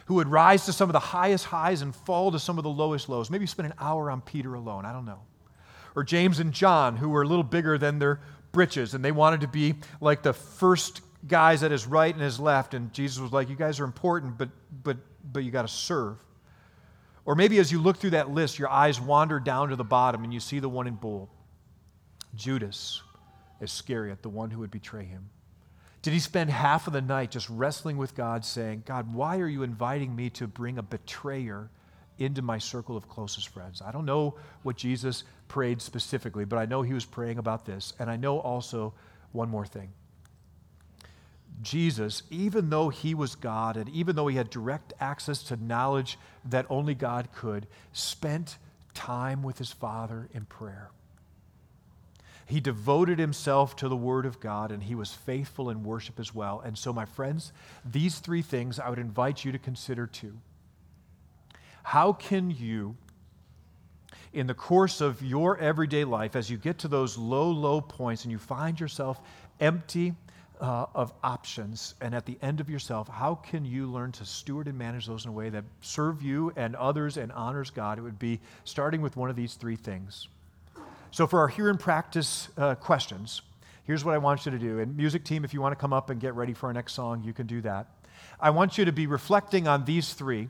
who 0.06 0.14
would 0.14 0.28
rise 0.28 0.66
to 0.66 0.72
some 0.72 0.88
of 0.88 0.92
the 0.92 0.98
highest 0.98 1.46
highs 1.46 1.82
and 1.82 1.94
fall 1.94 2.30
to 2.32 2.38
some 2.38 2.58
of 2.58 2.64
the 2.64 2.70
lowest 2.70 3.08
lows. 3.08 3.30
Maybe 3.30 3.46
spent 3.46 3.66
an 3.66 3.74
hour 3.80 4.10
on 4.10 4.20
Peter 4.20 4.54
alone. 4.54 4.84
I 4.84 4.92
don't 4.92 5.06
know. 5.06 5.20
Or 5.94 6.02
James 6.02 6.40
and 6.40 6.52
John, 6.52 6.96
who 6.96 7.08
were 7.08 7.22
a 7.22 7.26
little 7.26 7.44
bigger 7.44 7.78
than 7.78 7.98
their 7.98 8.20
britches, 8.52 8.94
and 8.94 9.04
they 9.04 9.12
wanted 9.12 9.42
to 9.42 9.48
be 9.48 9.74
like 10.00 10.22
the 10.22 10.32
first 10.32 11.02
guys 11.26 11.62
at 11.62 11.70
his 11.70 11.86
right 11.86 12.12
and 12.12 12.22
his 12.22 12.40
left. 12.40 12.74
And 12.74 12.92
Jesus 12.92 13.20
was 13.20 13.32
like, 13.32 13.48
You 13.48 13.56
guys 13.56 13.80
are 13.80 13.84
important, 13.84 14.38
but, 14.38 14.48
but, 14.82 14.96
but 15.32 15.44
you 15.44 15.50
got 15.50 15.62
to 15.62 15.68
serve. 15.68 16.16
Or 17.26 17.34
maybe 17.34 17.58
as 17.58 17.72
you 17.72 17.80
look 17.80 17.96
through 17.96 18.10
that 18.10 18.30
list, 18.30 18.58
your 18.58 18.68
eyes 18.68 19.00
wander 19.00 19.40
down 19.40 19.70
to 19.70 19.76
the 19.76 19.84
bottom 19.84 20.24
and 20.24 20.34
you 20.34 20.40
see 20.40 20.58
the 20.58 20.68
one 20.68 20.86
in 20.86 20.94
bold 20.94 21.28
Judas 22.34 23.02
Iscariot, 23.60 24.22
the 24.22 24.28
one 24.28 24.50
who 24.50 24.60
would 24.60 24.70
betray 24.70 25.04
him. 25.04 25.30
Did 26.02 26.12
he 26.12 26.18
spend 26.18 26.50
half 26.50 26.86
of 26.86 26.92
the 26.92 27.00
night 27.00 27.30
just 27.30 27.48
wrestling 27.48 27.96
with 27.96 28.14
God, 28.14 28.44
saying, 28.44 28.82
God, 28.84 29.14
why 29.14 29.38
are 29.38 29.48
you 29.48 29.62
inviting 29.62 30.14
me 30.14 30.28
to 30.30 30.46
bring 30.46 30.76
a 30.76 30.82
betrayer 30.82 31.70
into 32.18 32.42
my 32.42 32.58
circle 32.58 32.96
of 32.96 33.08
closest 33.08 33.48
friends. 33.48 33.82
I 33.82 33.90
don't 33.92 34.06
know 34.06 34.36
what 34.62 34.76
Jesus 34.76 35.24
prayed 35.48 35.82
specifically, 35.82 36.44
but 36.44 36.58
I 36.58 36.66
know 36.66 36.82
he 36.82 36.94
was 36.94 37.04
praying 37.04 37.38
about 37.38 37.64
this. 37.66 37.92
And 37.98 38.10
I 38.10 38.16
know 38.16 38.38
also 38.38 38.94
one 39.32 39.48
more 39.48 39.66
thing. 39.66 39.92
Jesus, 41.62 42.22
even 42.30 42.70
though 42.70 42.88
he 42.88 43.14
was 43.14 43.34
God 43.34 43.76
and 43.76 43.88
even 43.90 44.16
though 44.16 44.26
he 44.26 44.36
had 44.36 44.50
direct 44.50 44.92
access 45.00 45.42
to 45.44 45.56
knowledge 45.56 46.18
that 46.44 46.66
only 46.68 46.94
God 46.94 47.28
could, 47.34 47.66
spent 47.92 48.58
time 48.92 49.42
with 49.42 49.58
his 49.58 49.72
Father 49.72 50.28
in 50.32 50.44
prayer. 50.44 50.90
He 52.46 52.60
devoted 52.60 53.18
himself 53.18 53.76
to 53.76 53.88
the 53.88 53.96
Word 53.96 54.26
of 54.26 54.40
God 54.40 54.70
and 54.70 54.82
he 54.82 54.94
was 54.94 55.12
faithful 55.12 55.70
in 55.70 55.82
worship 55.82 56.20
as 56.20 56.34
well. 56.34 56.60
And 56.60 56.76
so, 56.76 56.92
my 56.92 57.06
friends, 57.06 57.52
these 57.84 58.18
three 58.18 58.42
things 58.42 58.78
I 58.78 58.90
would 58.90 58.98
invite 58.98 59.44
you 59.44 59.52
to 59.52 59.58
consider 59.58 60.06
too. 60.06 60.38
How 61.84 62.14
can 62.14 62.50
you, 62.50 62.96
in 64.32 64.46
the 64.46 64.54
course 64.54 65.00
of 65.02 65.22
your 65.22 65.58
everyday 65.58 66.04
life, 66.04 66.34
as 66.34 66.50
you 66.50 66.56
get 66.56 66.78
to 66.78 66.88
those 66.88 67.16
low, 67.16 67.50
low 67.50 67.80
points 67.80 68.24
and 68.24 68.32
you 68.32 68.38
find 68.38 68.80
yourself 68.80 69.20
empty 69.60 70.14
uh, 70.60 70.86
of 70.94 71.12
options 71.22 71.94
and 72.00 72.14
at 72.14 72.24
the 72.24 72.38
end 72.40 72.60
of 72.60 72.70
yourself, 72.70 73.06
how 73.06 73.34
can 73.34 73.66
you 73.66 73.86
learn 73.86 74.12
to 74.12 74.24
steward 74.24 74.66
and 74.66 74.78
manage 74.78 75.06
those 75.06 75.26
in 75.26 75.28
a 75.28 75.32
way 75.32 75.50
that 75.50 75.62
serve 75.82 76.22
you 76.22 76.52
and 76.56 76.74
others 76.74 77.18
and 77.18 77.30
honors 77.32 77.68
God? 77.68 77.98
It 77.98 78.00
would 78.00 78.18
be 78.18 78.40
starting 78.64 79.02
with 79.02 79.14
one 79.16 79.28
of 79.28 79.36
these 79.36 79.54
three 79.54 79.76
things. 79.76 80.28
So, 81.10 81.26
for 81.26 81.40
our 81.40 81.48
here 81.48 81.68
in 81.68 81.76
practice 81.76 82.48
uh, 82.56 82.76
questions, 82.76 83.42
here's 83.84 84.06
what 84.06 84.14
I 84.14 84.18
want 84.18 84.46
you 84.46 84.52
to 84.52 84.58
do. 84.58 84.78
And, 84.78 84.96
music 84.96 85.22
team, 85.22 85.44
if 85.44 85.52
you 85.52 85.60
want 85.60 85.72
to 85.72 85.80
come 85.80 85.92
up 85.92 86.08
and 86.08 86.18
get 86.18 86.34
ready 86.34 86.54
for 86.54 86.68
our 86.68 86.72
next 86.72 86.94
song, 86.94 87.22
you 87.22 87.34
can 87.34 87.46
do 87.46 87.60
that. 87.60 87.88
I 88.40 88.50
want 88.50 88.78
you 88.78 88.86
to 88.86 88.92
be 88.92 89.06
reflecting 89.06 89.68
on 89.68 89.84
these 89.84 90.14
three 90.14 90.48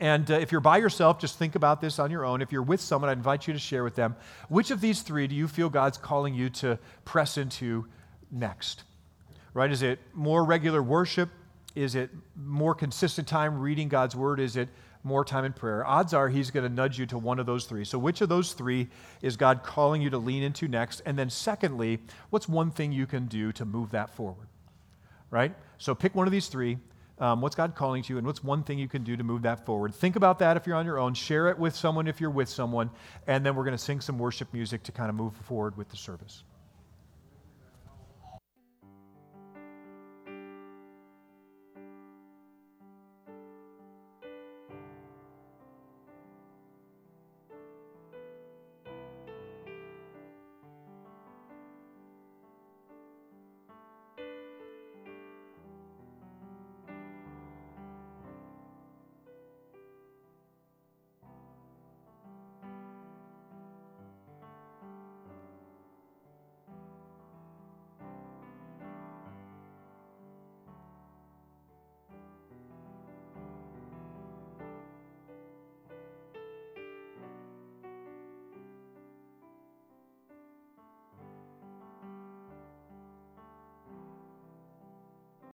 and 0.00 0.30
uh, 0.30 0.34
if 0.34 0.50
you're 0.50 0.60
by 0.60 0.78
yourself, 0.78 1.20
just 1.20 1.38
think 1.38 1.54
about 1.54 1.80
this 1.80 1.98
on 1.98 2.10
your 2.10 2.24
own. 2.24 2.42
If 2.42 2.52
you're 2.52 2.62
with 2.62 2.80
someone, 2.80 3.10
I 3.10 3.12
invite 3.12 3.46
you 3.46 3.52
to 3.52 3.60
share 3.60 3.84
with 3.84 3.94
them. 3.94 4.16
Which 4.48 4.70
of 4.70 4.80
these 4.80 5.02
three 5.02 5.26
do 5.26 5.34
you 5.34 5.46
feel 5.46 5.68
God's 5.68 5.98
calling 5.98 6.34
you 6.34 6.50
to 6.50 6.78
press 7.04 7.38
into 7.38 7.86
next? 8.30 8.82
Right? 9.54 9.70
Is 9.70 9.82
it 9.82 10.00
more 10.14 10.44
regular 10.44 10.82
worship? 10.82 11.28
Is 11.74 11.94
it 11.94 12.10
more 12.36 12.74
consistent 12.74 13.28
time 13.28 13.60
reading 13.60 13.88
God's 13.88 14.16
word? 14.16 14.40
Is 14.40 14.56
it 14.56 14.68
more 15.02 15.24
time 15.24 15.44
in 15.44 15.52
prayer, 15.52 15.86
odds 15.86 16.12
are 16.12 16.28
He's 16.28 16.50
going 16.50 16.64
to 16.64 16.74
nudge 16.74 16.98
you 16.98 17.06
to 17.06 17.18
one 17.18 17.38
of 17.38 17.46
those 17.46 17.64
three. 17.64 17.84
So, 17.84 17.98
which 17.98 18.20
of 18.20 18.28
those 18.28 18.52
three 18.52 18.88
is 19.22 19.36
God 19.36 19.62
calling 19.62 20.02
you 20.02 20.10
to 20.10 20.18
lean 20.18 20.42
into 20.42 20.68
next? 20.68 21.00
And 21.06 21.18
then, 21.18 21.30
secondly, 21.30 22.00
what's 22.30 22.48
one 22.48 22.70
thing 22.70 22.92
you 22.92 23.06
can 23.06 23.26
do 23.26 23.52
to 23.52 23.64
move 23.64 23.92
that 23.92 24.10
forward? 24.10 24.48
Right? 25.30 25.54
So, 25.78 25.94
pick 25.94 26.14
one 26.14 26.26
of 26.26 26.32
these 26.32 26.48
three. 26.48 26.78
Um, 27.20 27.42
what's 27.42 27.54
God 27.54 27.74
calling 27.74 28.02
to 28.02 28.12
you, 28.12 28.18
and 28.18 28.26
what's 28.26 28.42
one 28.42 28.62
thing 28.62 28.78
you 28.78 28.88
can 28.88 29.04
do 29.04 29.14
to 29.16 29.22
move 29.22 29.42
that 29.42 29.66
forward? 29.66 29.94
Think 29.94 30.16
about 30.16 30.38
that 30.38 30.56
if 30.56 30.66
you're 30.66 30.76
on 30.76 30.86
your 30.86 30.98
own. 30.98 31.12
Share 31.12 31.48
it 31.50 31.58
with 31.58 31.76
someone 31.76 32.08
if 32.08 32.20
you're 32.20 32.30
with 32.30 32.48
someone, 32.48 32.90
and 33.26 33.44
then 33.44 33.54
we're 33.54 33.64
going 33.64 33.76
to 33.76 33.82
sing 33.82 34.00
some 34.00 34.18
worship 34.18 34.52
music 34.54 34.82
to 34.84 34.92
kind 34.92 35.10
of 35.10 35.14
move 35.14 35.34
forward 35.34 35.76
with 35.76 35.90
the 35.90 35.96
service. 35.96 36.44